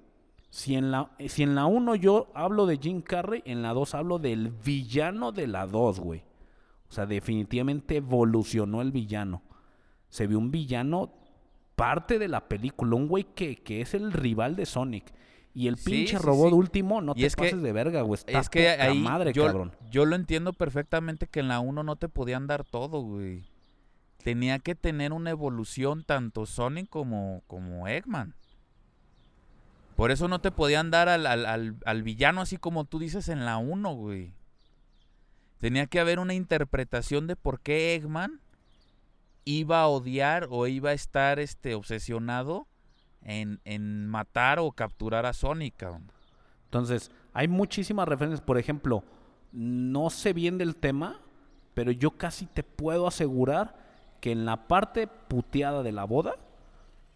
[0.48, 3.96] Si en la, si en la 1 yo hablo de Jim Carrey, en la 2
[3.96, 6.22] hablo del villano de la 2, güey.
[6.88, 9.42] O sea, definitivamente evolucionó el villano.
[10.08, 11.12] Se vio un villano
[11.78, 15.14] parte de la película, un güey que, que es el rival de Sonic.
[15.54, 16.54] Y el Sí, pinche sí, robot sí.
[16.54, 18.18] último, no Y te es que- pases de verga, güey.
[18.18, 19.72] Está es que ahí madre, yo, cabrón.
[19.90, 23.44] yo lo entiendo perfectamente que en la 1 no te podían dar todo, güey.
[24.22, 28.34] Tenía que tener una evolución tanto Sonic como, como Eggman.
[29.96, 33.28] Por eso no te podían dar al, al- al- al villano así como tú dices
[33.28, 34.32] en la 1, güey.
[35.58, 38.40] Tenía que haber una interpretación de por qué Eggman
[39.48, 42.68] iba a odiar o iba a estar este, obsesionado
[43.22, 46.12] en, en matar o capturar a Sonic, cabrón.
[46.64, 48.42] Entonces, hay muchísimas referencias.
[48.42, 49.04] Por ejemplo,
[49.52, 51.20] no sé bien del tema,
[51.72, 53.74] pero yo casi te puedo asegurar
[54.20, 56.34] que en la parte puteada de la boda,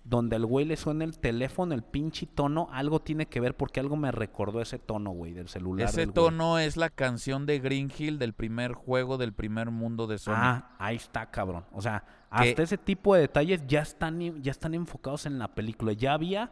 [0.04, 3.78] donde al güey le suena el teléfono, el pinche tono, algo tiene que ver porque
[3.78, 5.88] algo me recordó ese tono, güey, del celular.
[5.88, 6.14] Ese del güey.
[6.14, 10.40] tono es la canción de Green Hill del primer juego del primer mundo de Sonic.
[10.40, 11.64] Ah, ahí está, cabrón.
[11.72, 15.92] O sea, hasta ese tipo de detalles ya están, ya están enfocados en la película.
[15.92, 16.50] Ya había,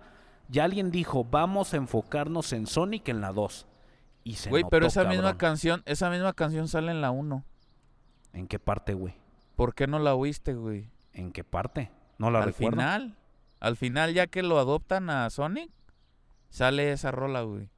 [0.49, 3.67] ya alguien dijo, vamos a enfocarnos en Sonic en la 2.
[4.25, 7.45] Y se Güey, notó, pero esa misma canción, esa misma canción sale en la 1.
[8.35, 9.15] ¿En qué parte, güey?
[9.57, 10.91] ¿Por qué no la oíste, güey?
[11.13, 11.91] ¿En qué parte?
[12.19, 12.77] No la al recuerdo.
[12.77, 13.17] final,
[13.61, 15.71] al final ya que lo adoptan a Sonic,
[16.51, 17.71] sale esa rola, güey.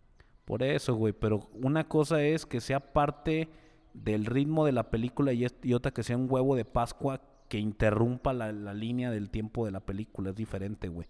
[0.45, 1.13] Por eso, güey.
[1.13, 3.49] Pero una cosa es que sea parte
[3.95, 7.21] del ritmo de la película y otra que sea un huevo de Pascua
[7.53, 10.31] que interrumpa la, la línea del tiempo de la película.
[10.31, 11.07] Es diferente, güey.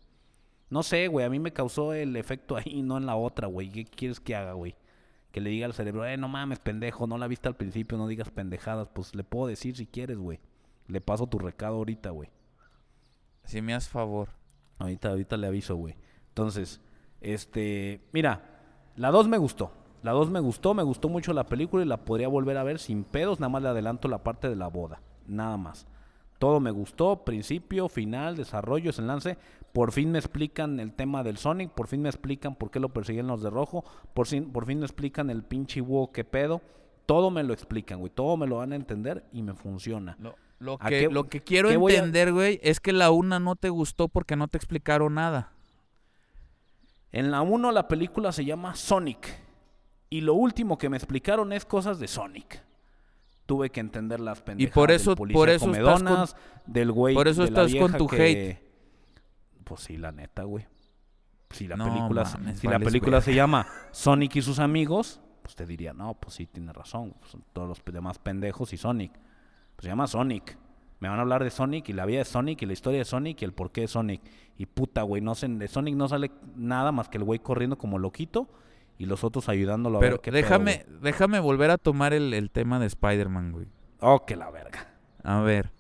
[0.71, 1.25] No sé, güey.
[1.25, 3.71] A mí me causó el efecto ahí, no en la otra, güey.
[3.71, 4.75] ¿Qué quieres que haga, güey?
[5.31, 8.09] Que le diga al cerebro, eh, no mames, pendejo, no la viste al principio, no
[8.09, 8.89] digas pendejadas.
[8.93, 10.41] Pues le puedo decir si quieres, güey.
[10.89, 12.29] Le paso tu recado ahorita, güey.
[13.45, 14.31] Si me haces favor.
[14.81, 15.95] Ahorita, ahorita le aviso, güey.
[16.27, 16.81] Entonces,
[17.21, 18.43] este, mira,
[18.97, 19.71] la 2 me gustó.
[20.03, 22.81] La 2 me gustó, me gustó mucho la película y la podría volver a ver
[22.81, 25.87] sin pedos, nada más le adelanto la parte de la boda, nada más.
[26.43, 29.39] Todo me gustó, principio, final, desarrollo, desenlace.
[29.73, 32.89] Por fin me explican el tema del Sonic, por fin me explican por qué lo
[32.89, 36.61] persiguen los de rojo, por fin, por fin me explican el pinche búho qué pedo.
[37.07, 40.17] Todo me lo explican, güey, todo me lo van a entender y me funciona.
[40.19, 43.39] Lo, lo ¿A que, qué- lo que quiero a- entender, güey, es que la una
[43.39, 45.53] no te gustó porque no te explicaron nada.
[47.13, 49.33] En la 1 la película se llama Sonic.
[50.11, 52.65] Y lo último que me explicaron es cosas de Sonic.
[53.47, 56.37] Tuve que entender las pendejadas por del eso- policía por eso estás con- comedonas,
[56.67, 58.63] del güey por eso de la estás con tu que-
[59.65, 60.67] Pues sí, la neta, güey.
[61.51, 65.21] Si la No película, se- mames, si la película se llama Sonic y sus amigos,
[65.43, 67.15] pues te diría, no, pues sí, tiene razón.
[67.27, 69.13] Son todos los demás pendejos y Sonic.
[69.13, 70.57] Pues se llama Sonic.
[71.01, 73.05] Me van a hablar de Sonic y la vida de Sonic y la historia de
[73.05, 74.23] Sonic y el porqué de Sonic.
[74.57, 77.77] Y puta, güey, no sé, de Sonic no sale nada más que el güey corriendo
[77.77, 78.49] como loquito
[78.99, 82.51] y los otros ayudándolo a Pero ver qué déjame, déjame volver a tomar el, el
[82.51, 83.67] tema de Spider-Man, güey.
[84.01, 84.95] Oh, que la verga.
[85.23, 85.71] A ver.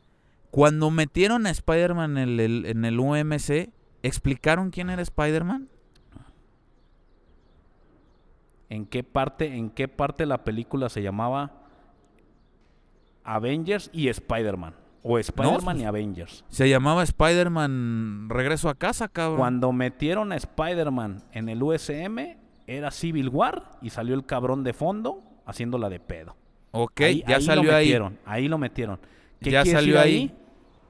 [0.51, 3.71] Cuando metieron a Spider-Man en el, en el UMC,
[4.03, 5.69] ¿explicaron quién era Spider-Man?
[8.69, 11.53] ¿En qué parte, en qué parte la película se llamaba
[13.25, 14.75] Avengers y Spider-Man?
[15.03, 16.45] O Spider-Man pues- y Avengers.
[16.49, 19.39] Se llamaba Spider-Man Regreso a casa, cabrón.
[19.39, 22.37] Cuando metieron a Spider-Man en el USM,
[22.77, 26.37] era Civil War y salió el cabrón de fondo haciéndola de pedo.
[26.73, 27.85] Ok, Ahí- ya ahí salió lo ahí.
[27.87, 28.99] metieron, ahí lo metieron.
[29.41, 30.35] ¿Qué Ya salió ahí.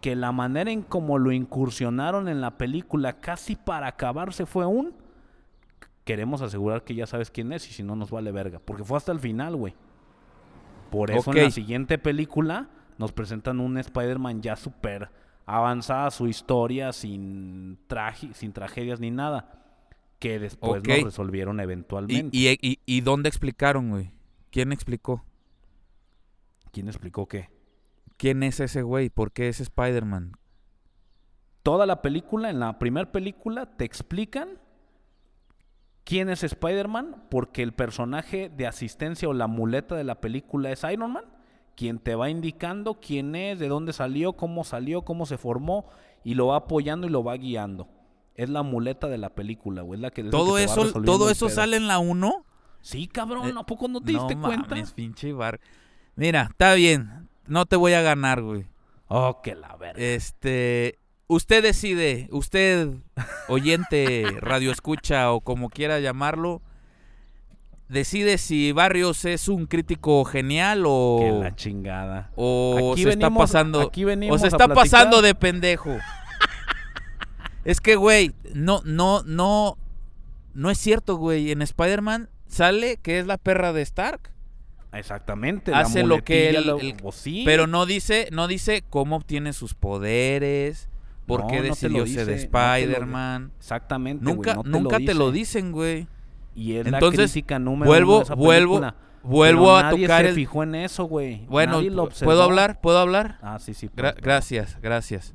[0.00, 4.94] Que la manera en como lo incursionaron en la película casi para acabarse fue un...
[6.04, 8.60] Queremos asegurar que ya sabes quién es y si no nos vale verga.
[8.64, 9.74] Porque fue hasta el final, güey.
[10.90, 12.68] Por eso en la siguiente película
[12.98, 15.08] nos presentan un Spider-Man ya súper
[15.46, 19.61] avanzada su historia, sin, traje, sin tragedias ni nada.
[20.22, 20.88] Que después Ok.
[20.88, 22.36] nos resolvieron ¿Y, eventualmente.
[22.36, 24.12] y, y, y dónde explicaron, güey?
[24.50, 25.24] ¿Quién explicó?
[26.70, 27.50] ¿Quién explicó qué?
[28.18, 29.10] ¿Quién es ese güey?
[29.10, 30.32] ¿Por qué es Spider-Man?
[31.64, 34.58] toda la película, en la primera película, te explican
[36.04, 40.84] quién es Spider-Man, porque el personaje de asistencia o la muleta de la película es
[40.92, 41.24] Iron Man,
[41.76, 45.88] quien te va indicando quién es, de dónde salió, cómo salió, cómo se formó,
[46.24, 47.88] y lo va apoyando y lo va guiando.
[48.34, 49.98] Es la muleta de la película, güey.
[49.98, 51.54] Es la que, es la ¿Todo que eso, todo eso pedo.
[51.56, 52.44] sale en la 1?
[52.80, 54.68] Sí, cabrón, Eh, ¿a poco no te diste cuenta?
[54.70, 55.60] mames, pinche bar.
[56.16, 57.28] Mira, está bien.
[57.46, 58.66] No te voy a ganar, güey.
[59.08, 60.02] Oh, que la verga.
[60.02, 62.88] Este, usted decide, usted
[63.48, 66.62] oyente, radio escucha o como quiera llamarlo,
[67.88, 72.30] decide si Barrios es un crítico genial que o la chingada.
[72.36, 75.96] o Aquí se está pasando aquí o se está pasando de pendejo.
[77.64, 79.76] Es que güey, no no no
[80.54, 84.30] no es cierto, güey, en Spider-Man sale que es la perra de Stark.
[84.92, 85.72] Exactamente.
[85.74, 87.42] hace lo que él- él- pues sí.
[87.46, 90.90] Pero no dice, no dice cómo obtiene sus poderes,
[91.26, 92.36] por No, qué decidió ser no lo-
[93.46, 94.24] Lo Exactamente.
[94.24, 95.58] nunca te nunca lo te lo dice.
[95.60, 96.06] dicen, güey.
[96.54, 98.94] Y es Entonces, la crítica número vuelvo- uno de esa vuelvo- película.
[99.22, 101.46] vuelvo Pero a nadie tocar se el- fijó en eso, güey.
[101.46, 101.80] Bueno.
[102.22, 102.80] ¿puedo hablar?
[102.82, 103.38] ¿Puedo hablar?
[103.40, 103.88] Ah, sí, sí.
[103.96, 105.34] Gra- gracias, gracias.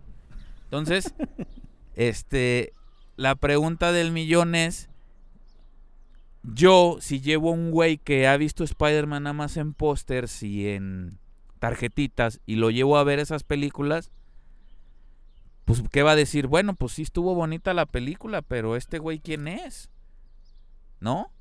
[0.66, 1.16] Entonces,
[1.98, 2.72] este,
[3.18, 4.90] la pregunta del millón es,
[6.44, 11.18] Yo, si llevo un güey que ha visto Spider-Man nada más en pósters y en
[11.60, 14.12] tarjetitas y lo llevo a ver esas películas,
[15.66, 16.48] pues ¿qué va a decir?
[16.48, 19.90] Bueno, pues sí estuvo bonita la película, pero este güey ¿quién es?
[21.02, 21.32] ¿No?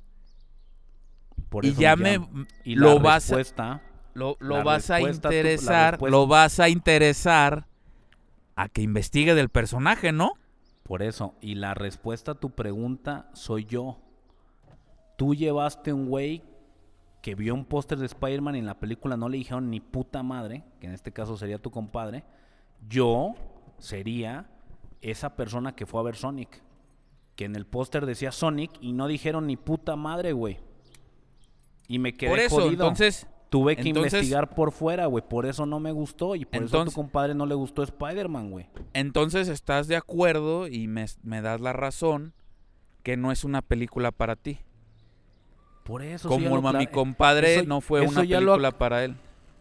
[1.49, 2.19] Por y ya me.
[2.65, 3.81] Y lo vas a- respuesta,
[4.13, 7.67] lo, lo vas a tú- interesar, lo vas a interesar
[8.57, 10.33] a que investigue del personaje, ¿no?
[10.87, 11.35] Por eso.
[11.41, 13.97] Y la respuesta a tu pregunta soy yo.
[15.17, 16.43] Tú llevaste un güey
[17.21, 20.23] que vio un póster de Spider-Man y en la película no le dijeron ni puta
[20.23, 22.23] madre, que en este caso sería tu compadre.
[22.87, 23.33] Yo
[23.79, 24.49] sería
[25.01, 26.63] esa persona que fue a ver Sonic.
[27.35, 30.59] Que en el póster decía Sonic y no dijeron ni puta madre, güey.
[31.87, 32.71] Y me quedé Por eso, jodido.
[32.71, 35.23] entonces, Tuve que entonces- investigar por fuera, güey.
[35.27, 36.35] Por eso no me gustó.
[36.35, 38.65] Y por eso a tu compadre no le gustó Spider-Man, güey.
[38.93, 42.33] entonces estás de acuerdo y me, me das la razón
[43.03, 44.59] que no es una película para ti.
[45.83, 46.27] Por eso.
[46.27, 49.15] Como mi compadre eso- no fue una película para él.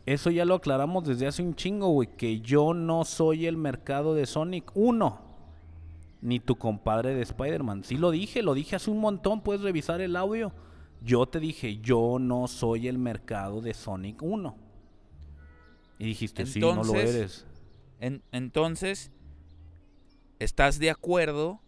[0.07, 2.09] Eso ya lo aclaramos desde hace un chingo, güey.
[2.17, 5.21] Que yo no soy el mercado de Sonic 1.
[6.23, 7.85] Ni tu compadre de Spider-Man.
[7.85, 9.41] Sí lo dije, lo dije hace un montón.
[9.43, 10.53] Puedes revisar el audio.
[11.03, 14.57] Yo te dije, yo no soy el mercado de Sonic 1.
[15.99, 17.47] Y dijiste, sí, no lo eres.
[18.01, 19.11] En- entonces,
[20.39, 21.61] ¿estás de acuerdo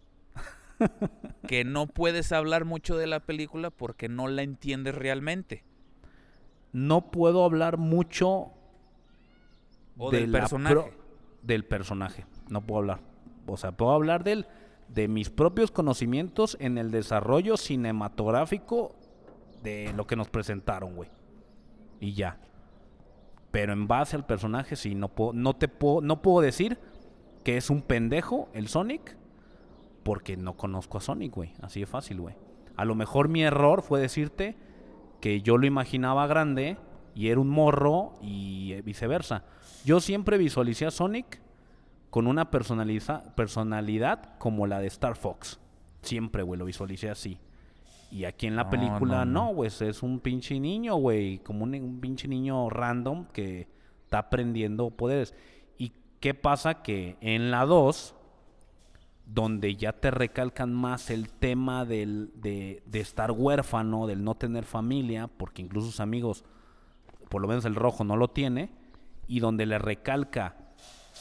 [1.47, 5.63] que no puedes hablar mucho de la película porque no la entiendes realmente?
[6.71, 8.51] No puedo hablar mucho
[9.97, 10.75] O de del personaje.
[10.75, 10.91] pro-
[11.41, 12.25] del personaje.
[12.49, 12.99] No puedo hablar.
[13.47, 14.45] O sea, puedo hablar del,
[14.89, 18.95] de mis propios conocimientos en el desarrollo cinematográfico
[19.63, 21.09] de lo que nos presentaron, güey.
[21.99, 22.39] Y ya.
[23.51, 26.77] Pero en base al personaje, sí, no puedo, no te puedo, no puedo decir
[27.43, 29.17] que es un pendejo el Sonic,
[30.03, 31.53] porque no conozco a Sonic, güey.
[31.61, 32.35] Así de fácil, güey.
[32.75, 34.55] A lo mejor mi error fue decirte
[35.19, 36.77] que yo lo imaginaba grande
[37.15, 39.43] y era un morro y viceversa.
[39.83, 41.41] Yo siempre visualicé a Sonic
[42.09, 45.59] con una personalidad como la de Star Fox.
[46.01, 47.39] Siempre, güey, lo visualicé así.
[48.11, 51.75] Y aquí en la No, película no, güey, es un pinche niño, güey, como un,
[51.75, 53.67] un pinche niño random que
[54.03, 55.35] está aprendiendo poderes.
[55.77, 56.81] ¿Y qué pasa?
[56.81, 58.15] Que en la 2,
[59.27, 64.65] donde ya te recalcan más el tema del, de, de estar huérfano, del no tener
[64.65, 66.43] familia, porque incluso sus amigos,
[67.29, 68.71] por lo menos el rojo, no lo tiene,
[69.27, 70.55] y donde le recalca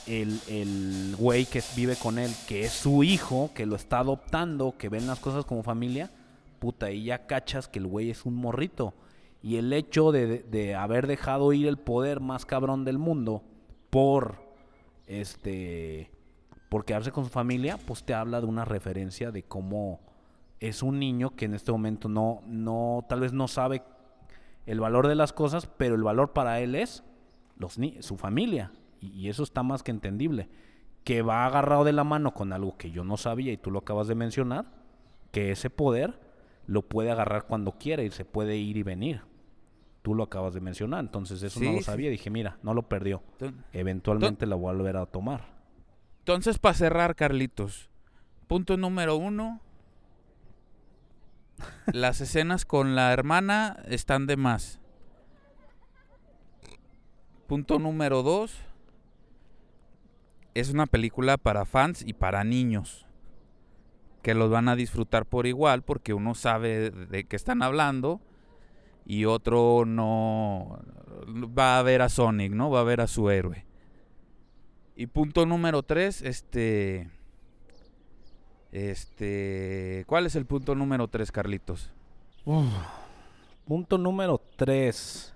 [0.07, 4.75] el, el güey que vive con él, que es su hijo, que lo está adoptando,
[4.79, 6.11] que ven las cosas como familia,
[6.59, 8.95] puta, y ya cachas que el güey es un morrito.
[9.43, 13.43] Y el hecho de, de haber dejado ir el poder más cabrón del mundo
[13.91, 14.37] por
[15.07, 16.11] este
[16.69, 20.01] por quedarse con su familia, pues te habla de una referencia de cómo
[20.61, 23.83] es un niño que en este momento no, no, tal vez no sabe
[24.67, 27.05] el valor de las cosas, pero el valor para él es
[27.57, 28.73] los ni su familia.
[29.01, 30.49] Y, y eso está más que entendible.
[31.05, 33.79] Que va agarrado de la mano con algo que yo no sabía y tú lo
[33.79, 34.67] acabas de mencionar,
[35.31, 36.21] que ese poder
[36.69, 39.23] lo puede agarrar cuando quiera y se puede ir y venir.
[40.03, 41.85] Tú lo acabas de mencionar, entonces eso no lo sí.
[41.85, 42.11] sabía.
[42.11, 43.23] Dije, mira, no lo perdió.
[43.73, 45.57] Eventualmente la voy a volver a tomar.
[46.21, 47.89] Entonces, para cerrar, Carlitos,
[48.47, 49.61] punto número uno.
[51.93, 54.79] Las escenas con la hermana están de más.
[57.47, 58.55] Punto número dos.
[60.53, 63.08] Es una película para fans y para niños.
[64.29, 68.21] Que los van a disfrutar por igual porque uno sabe de qué están hablando
[69.07, 70.81] y otro no
[71.27, 72.69] va a ver a Sonic, ¿no?
[72.69, 73.65] Va a ver a su héroe.
[74.97, 77.09] Y punto número tres, este.
[78.71, 80.05] Este.
[80.07, 81.91] ¿Cuál es el punto número tres, Carlitos?
[83.65, 85.35] Punto número 3.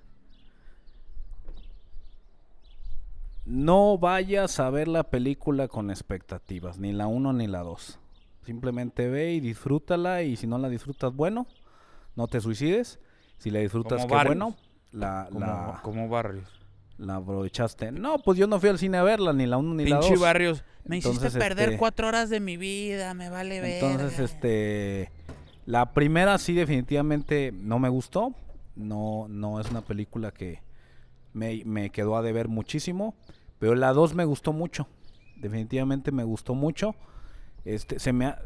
[3.47, 8.02] No vayas a ver la película con expectativas, ni la 1 ni la 2.
[8.45, 11.47] Simplemente ve y disfrútala y si no la disfrutas, bueno,
[12.17, 12.99] no te suicides.
[13.39, 14.57] Si la disfrutas, qué bueno.
[14.93, 16.49] La, Como, la, como Barrios.
[16.99, 17.93] la aprovechaste.
[17.93, 20.07] No, pues yo no fui al cine a verla, ni la 1 ni la 2.
[20.07, 20.65] Pinche Barrios.
[20.85, 23.83] Me Entonces, hiciste perder este, cuatro horas de mi vida, me vale ver.
[23.83, 25.11] Entonces, este,
[25.65, 28.35] la primera sí definitivamente no me gustó.
[28.75, 30.61] No, no es una película que
[31.33, 33.15] me, me quedó a deber muchísimo.
[33.59, 34.89] Pero la 2 me gustó mucho.
[35.37, 36.95] Definitivamente me gustó mucho.
[37.65, 38.43] Este, se me ha-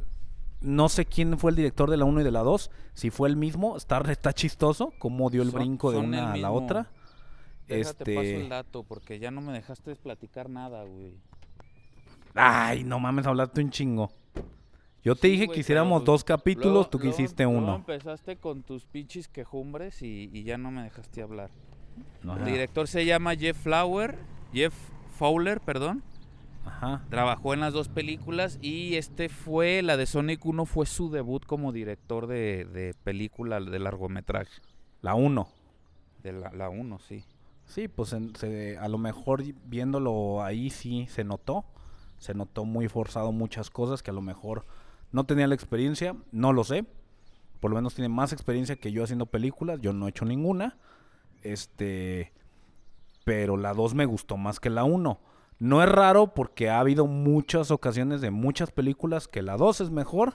[0.61, 2.71] no sé quién fue el director de la 1 y de la 2.
[2.95, 6.37] Si fue el mismo, está, está chistoso cómo dio el Son- brinco de una a
[6.37, 6.91] la otra.
[7.69, 11.15] Déjate paso el Este, dato porque ya no me dejaste platicar nada, güey.
[12.35, 14.11] ay, no mames, hablaste un chingo.
[15.05, 17.59] Yo te Sí, dije güey, que hiciéramos dos capítulos, luego- tú que luego- hiciste luego
[17.59, 17.77] uno.
[17.77, 21.51] empezaste con tus pinches quejumbres y, y ya no me dejaste hablar.
[22.29, 22.39] Ajá.
[22.41, 24.19] El director se llama Jeff Flower,
[24.53, 24.75] Jeff
[25.17, 26.03] Fowler, perdón.
[26.67, 27.03] Ajá.
[27.11, 31.45] Trabajó en las dos películas y este fue, la de Sonic 1 fue su debut
[31.47, 34.61] como director de, de película de largometraje.
[35.01, 35.49] La uno.
[36.23, 37.25] De la, la 1, sí.
[37.67, 41.65] Sí, pues en- se- a lo mejor viéndolo ahí sí se notó.
[42.19, 44.65] Se notó muy forzado muchas cosas que a lo mejor
[45.13, 46.85] no tenía la experiencia, no lo sé.
[47.61, 50.77] Por lo menos tiene más experiencia que yo haciendo películas, yo no he hecho ninguna.
[51.43, 52.33] Este,
[53.25, 55.21] pero la 2 me gustó más que la 1.
[55.59, 59.91] No es raro porque ha habido muchas ocasiones de muchas películas que la 2 es
[59.91, 60.35] mejor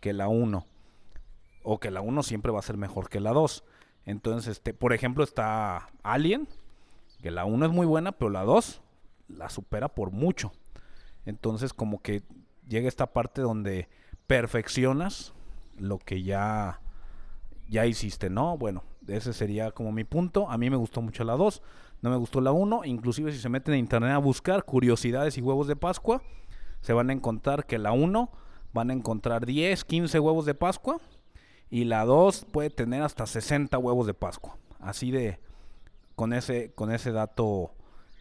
[0.00, 0.66] que la 1.
[1.62, 3.64] O que la 1 siempre va a ser mejor que la 2.
[4.06, 6.48] Entonces, este, por ejemplo, está Alien,
[7.22, 8.82] que la 1 es muy buena, pero la 2
[9.28, 10.52] la supera por mucho.
[11.26, 12.22] Entonces, como que
[12.68, 13.88] llega esta parte donde
[14.26, 15.32] perfeccionas
[15.76, 16.80] lo que ya
[17.70, 18.58] ya hiciste, ¿no?
[18.58, 20.50] Bueno, ese sería como mi punto.
[20.50, 21.62] A mí me gustó mucho la 2,
[22.02, 22.84] no me gustó la 1.
[22.84, 26.22] Inclusive si se meten en internet a buscar curiosidades y huevos de Pascua,
[26.80, 28.30] se van a encontrar que la 1
[28.72, 30.98] van a encontrar 10, 15 huevos de Pascua
[31.68, 34.56] y la 2 puede tener hasta 60 huevos de Pascua.
[34.78, 35.38] Así de,
[36.16, 37.74] con ese, con ese dato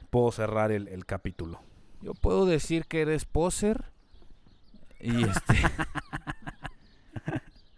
[0.09, 1.61] puedo cerrar el, el capítulo.
[2.01, 3.85] Yo puedo decir que eres poser.
[4.99, 5.55] Y este.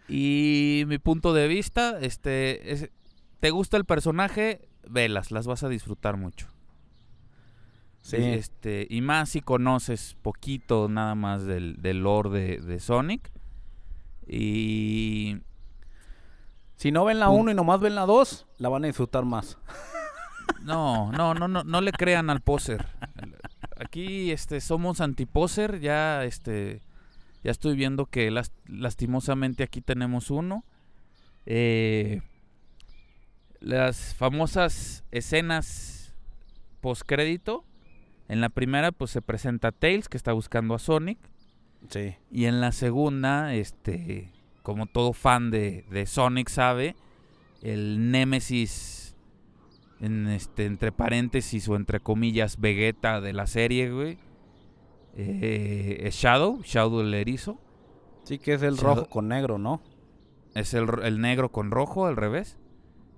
[0.07, 2.71] y mi punto de vista, este.
[2.73, 2.89] es-
[3.39, 4.69] ¿Te gusta el personaje?
[4.89, 6.47] Velas, las vas a disfrutar mucho.
[8.01, 8.17] Sí.
[8.17, 13.31] Este, y más si conoces poquito nada más del, del lore de, de Sonic.
[14.27, 15.37] Y.
[16.75, 19.25] Si no ven la Pun- 1 y nomás ven la 2, la van a disfrutar
[19.25, 19.57] más.
[20.63, 22.85] No, no, no, no, no le crean al poser.
[23.77, 26.81] Aquí este somos antiposer, ya este
[27.43, 30.63] ya estoy viendo que las- lastimosamente aquí tenemos uno.
[31.47, 32.21] Eh,
[33.61, 36.13] las famosas escenas
[36.81, 37.63] postcrédito.
[38.27, 41.17] En la primera pues se presenta Tails que está buscando a Sonic
[41.89, 42.15] Sí.
[42.31, 44.31] y en la segunda, este,
[44.63, 46.95] como todo fan de, de Sonic sabe,
[47.61, 49.15] el Némesis,
[49.99, 54.17] en este, entre paréntesis o entre comillas, Vegeta de la serie, güey,
[55.15, 57.59] eh, es Shadow, Shadow el erizo.
[58.23, 59.81] Sí que es el Shadow- rojo con negro, ¿no?
[60.55, 62.57] Es el, el negro con rojo, al revés.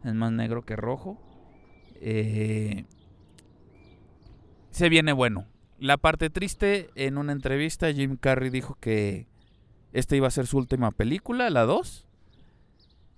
[0.04, 1.18] Es más negro que rojo.
[2.02, 2.86] Eh,
[4.72, 5.46] se viene bueno.
[5.80, 9.28] La parte triste, en una entrevista, Jim Carrey dijo que
[9.92, 12.08] esta iba a ser su última película, la 2.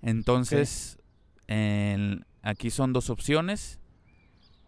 [0.02, 0.98] Entonces,
[1.46, 3.80] en- aquí son dos opciones.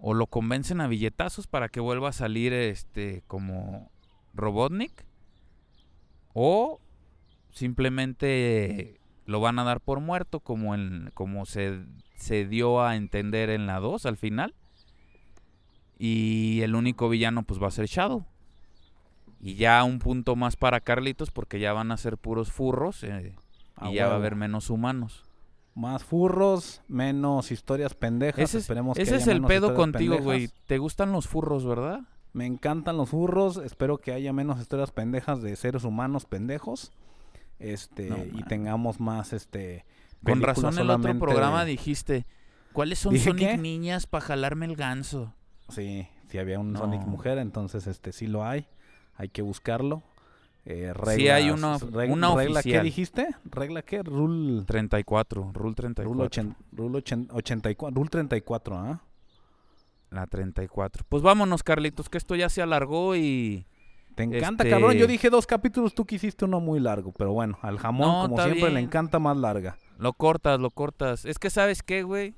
[0.01, 3.91] O lo convencen a billetazos para que vuelva a salir este como
[4.33, 5.05] Robotnik.
[6.35, 6.81] O
[7.51, 11.85] simplemente lo van a dar por muerto como en como se,
[12.19, 14.55] se dio a entender en la 2 al final.
[15.99, 18.25] Y el único villano pues va a ser Shadow.
[19.41, 23.35] Y ya un punto más para Carlitos porque ya van a ser puros furros eh,
[23.83, 25.25] y ya va a haber menos humanos.
[25.75, 28.41] Más furros, menos historias pendejas.
[28.41, 30.51] Ese es, Esperemos que ese haya es el menos pedo contigo, güey.
[30.67, 32.01] ¿Te gustan los furros, verdad?
[32.33, 33.59] Me encantan los furros.
[33.59, 36.91] Espero que haya menos historias pendejas de seres humanos pendejos.
[37.61, 39.85] Este, No y tengamos más este.
[40.25, 42.27] Con razón el otro programa de- dijiste,
[42.73, 43.59] ¿cuáles son ¿Dije Sonic qué?
[43.59, 45.35] niñas para jalarme el ganso?
[45.69, 46.79] Sí, si había un No.
[46.81, 48.67] Sonic mujer, entonces este sí lo hay.
[49.17, 50.03] Hay que buscarlo.
[50.65, 52.85] Eh, Sí hay una- reg- una ¿Regla qué oficial.
[52.85, 53.29] dijiste?
[53.45, 54.03] ¿Regla qué?
[54.03, 56.13] Rule, 34, Rule 34.
[56.13, 57.95] rule, ochen- rule ochen- 84.
[57.97, 59.03] Rule 34, ¿ah?
[60.11, 61.05] La 34.
[61.09, 63.67] Pues vámonos, Carlitos, que esto ya se alargó y...
[64.19, 64.95] Te encanta, Este- cabrón.
[64.97, 67.13] Yo dije dos capítulos, tú quisiste uno muy largo.
[67.13, 69.79] Pero bueno, al jamón, No, como siempre, le encanta más larga.
[69.97, 71.25] Lo cortas, lo cortas.
[71.25, 72.35] Es que, ¿sabes qué, güey?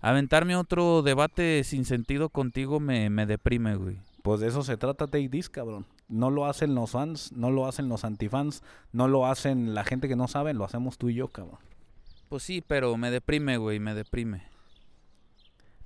[0.00, 3.96] Aventarme otro debate sin sentido contigo me, me deprime, güey.
[4.22, 5.86] Pues de eso se trata Take This, cabrón.
[6.08, 8.62] No lo hacen los fans, no lo hacen los antifans,
[8.92, 11.58] no lo hacen la gente que no sabe, lo hacemos tú y yo, cabrón.
[12.28, 14.42] Pues sí, pero me deprime, güey, me deprime.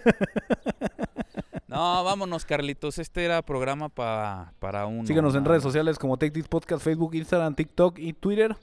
[1.68, 2.98] No, vámonos, Carlitos.
[2.98, 5.06] Este era programa pa- para uno.
[5.06, 8.56] Síganos en redes sociales como This Podcast, Facebook, Instagram, TikTok y Twitter.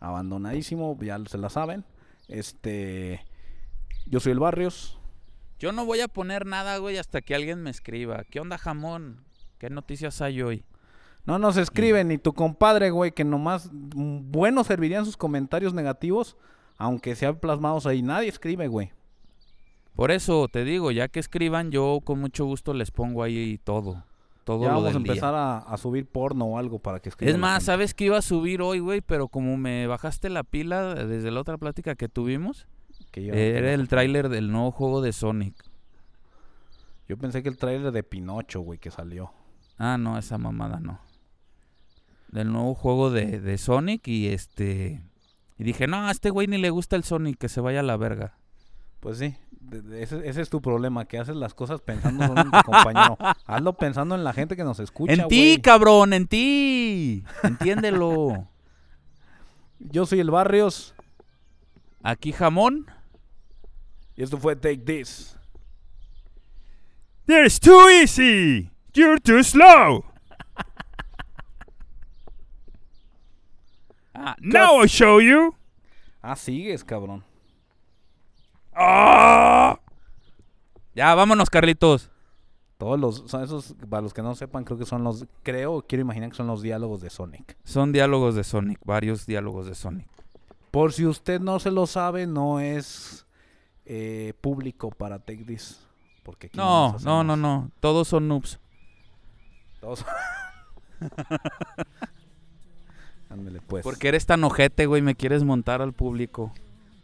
[0.00, 1.84] Abandonadísimo, ya se la saben.
[2.28, 3.24] Este,
[4.06, 4.98] yo soy el Barrios.
[5.58, 8.24] Yo no voy a poner nada, güey, hasta que alguien me escriba.
[8.24, 9.24] ¿Qué onda, jamón?
[9.58, 10.64] ¿Qué noticias hay hoy?
[11.26, 16.36] No nos escriben ni tu compadre, güey, que nomás mm, bueno servirían sus comentarios negativos,
[16.76, 18.02] aunque sean plasmados ahí.
[18.02, 18.92] Nadie escribe, güey.
[19.94, 24.04] Por eso te digo, ya que escriban, yo con mucho gusto les pongo ahí todo.
[24.44, 25.12] todo Ya lo vamos a día.
[25.12, 27.62] empezar a, a subir porno o algo para que escriban Es más.
[27.64, 29.00] ¿sabes qué iba a subir hoy, güey?
[29.00, 32.66] Pero como me bajaste la pila desde la otra plática que tuvimos,
[33.12, 35.54] Que yo, era el tráiler del nuevo juego de Sonic.
[37.08, 39.32] yo pensé que el tráiler de Pinocho, güey, que salió.
[39.78, 40.98] Ah, no, esa mamada no.
[42.32, 45.02] Del nuevo juego de, de Sonic y este...
[45.56, 47.84] Y dije, no, a este güey ni le gusta el Sonic, que se vaya a
[47.84, 48.36] la verga.
[49.04, 49.36] Pues sí,
[49.92, 53.18] ese, ese es tu problema, que haces las cosas pensando en tu compañero.
[53.46, 57.22] Hazlo pensando en la gente que nos escucha, en ti, cabrón, en ti.
[57.42, 58.48] Entiéndelo.
[59.78, 60.94] Yo soy el Barrios
[62.02, 62.86] Aquí jamón.
[64.16, 65.36] y esto fue Take This.
[67.26, 68.70] There's too easy.
[68.94, 70.06] You're too slow.
[74.14, 75.54] Ah, Now I show you.
[76.22, 77.22] Ah, sigues, cabrón.
[78.74, 79.78] Ah.
[80.94, 82.10] Ya, vámonos, Carlitos.
[82.78, 86.02] Todos los, son esos, para los que no sepan, creo que son los, creo, quiero
[86.02, 87.56] imaginar que son los diálogos de Sonic.
[87.64, 90.08] Son diálogos de Sonic, varios diálogos de Sonic.
[90.70, 93.26] Por si usted no se lo sabe, no es
[93.86, 95.86] eh, público para Take This.
[96.24, 97.70] Porque aquí No, no, no, no.
[97.80, 98.58] Todos son noobs.
[99.80, 100.04] Todos-
[103.30, 103.82] Ándale, pues.
[103.84, 106.52] Porque eres tan ojete, güey, me quieres montar al público.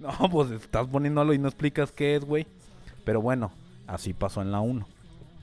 [0.21, 2.47] No, pues estás poniéndolo y no explicas qué es, güey.
[3.05, 3.53] Pero bueno,
[3.87, 4.87] así pasó en la 1.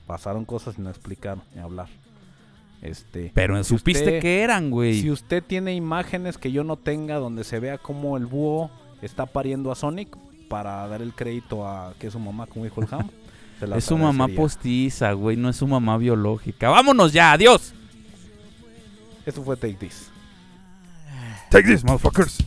[0.06, 1.88] Pasaron cosas y no explicaron ni hablar.
[2.82, 5.00] Este, Pero Si supiste usted- que eran, güey.
[5.00, 8.70] si usted tiene imágenes que yo no tenga donde se vea cómo el búho
[9.02, 10.16] está pariendo a Sonic
[10.48, 13.10] para dar el crédito a que es su mamá, como dijo el Ham.
[13.60, 16.68] se las es su mamá postiza, güey, no es su mamá biológica.
[16.70, 17.74] Vámonos ya, adiós.
[19.26, 20.10] Eso fue Take This.
[21.50, 22.38] Take this, motherfuckers.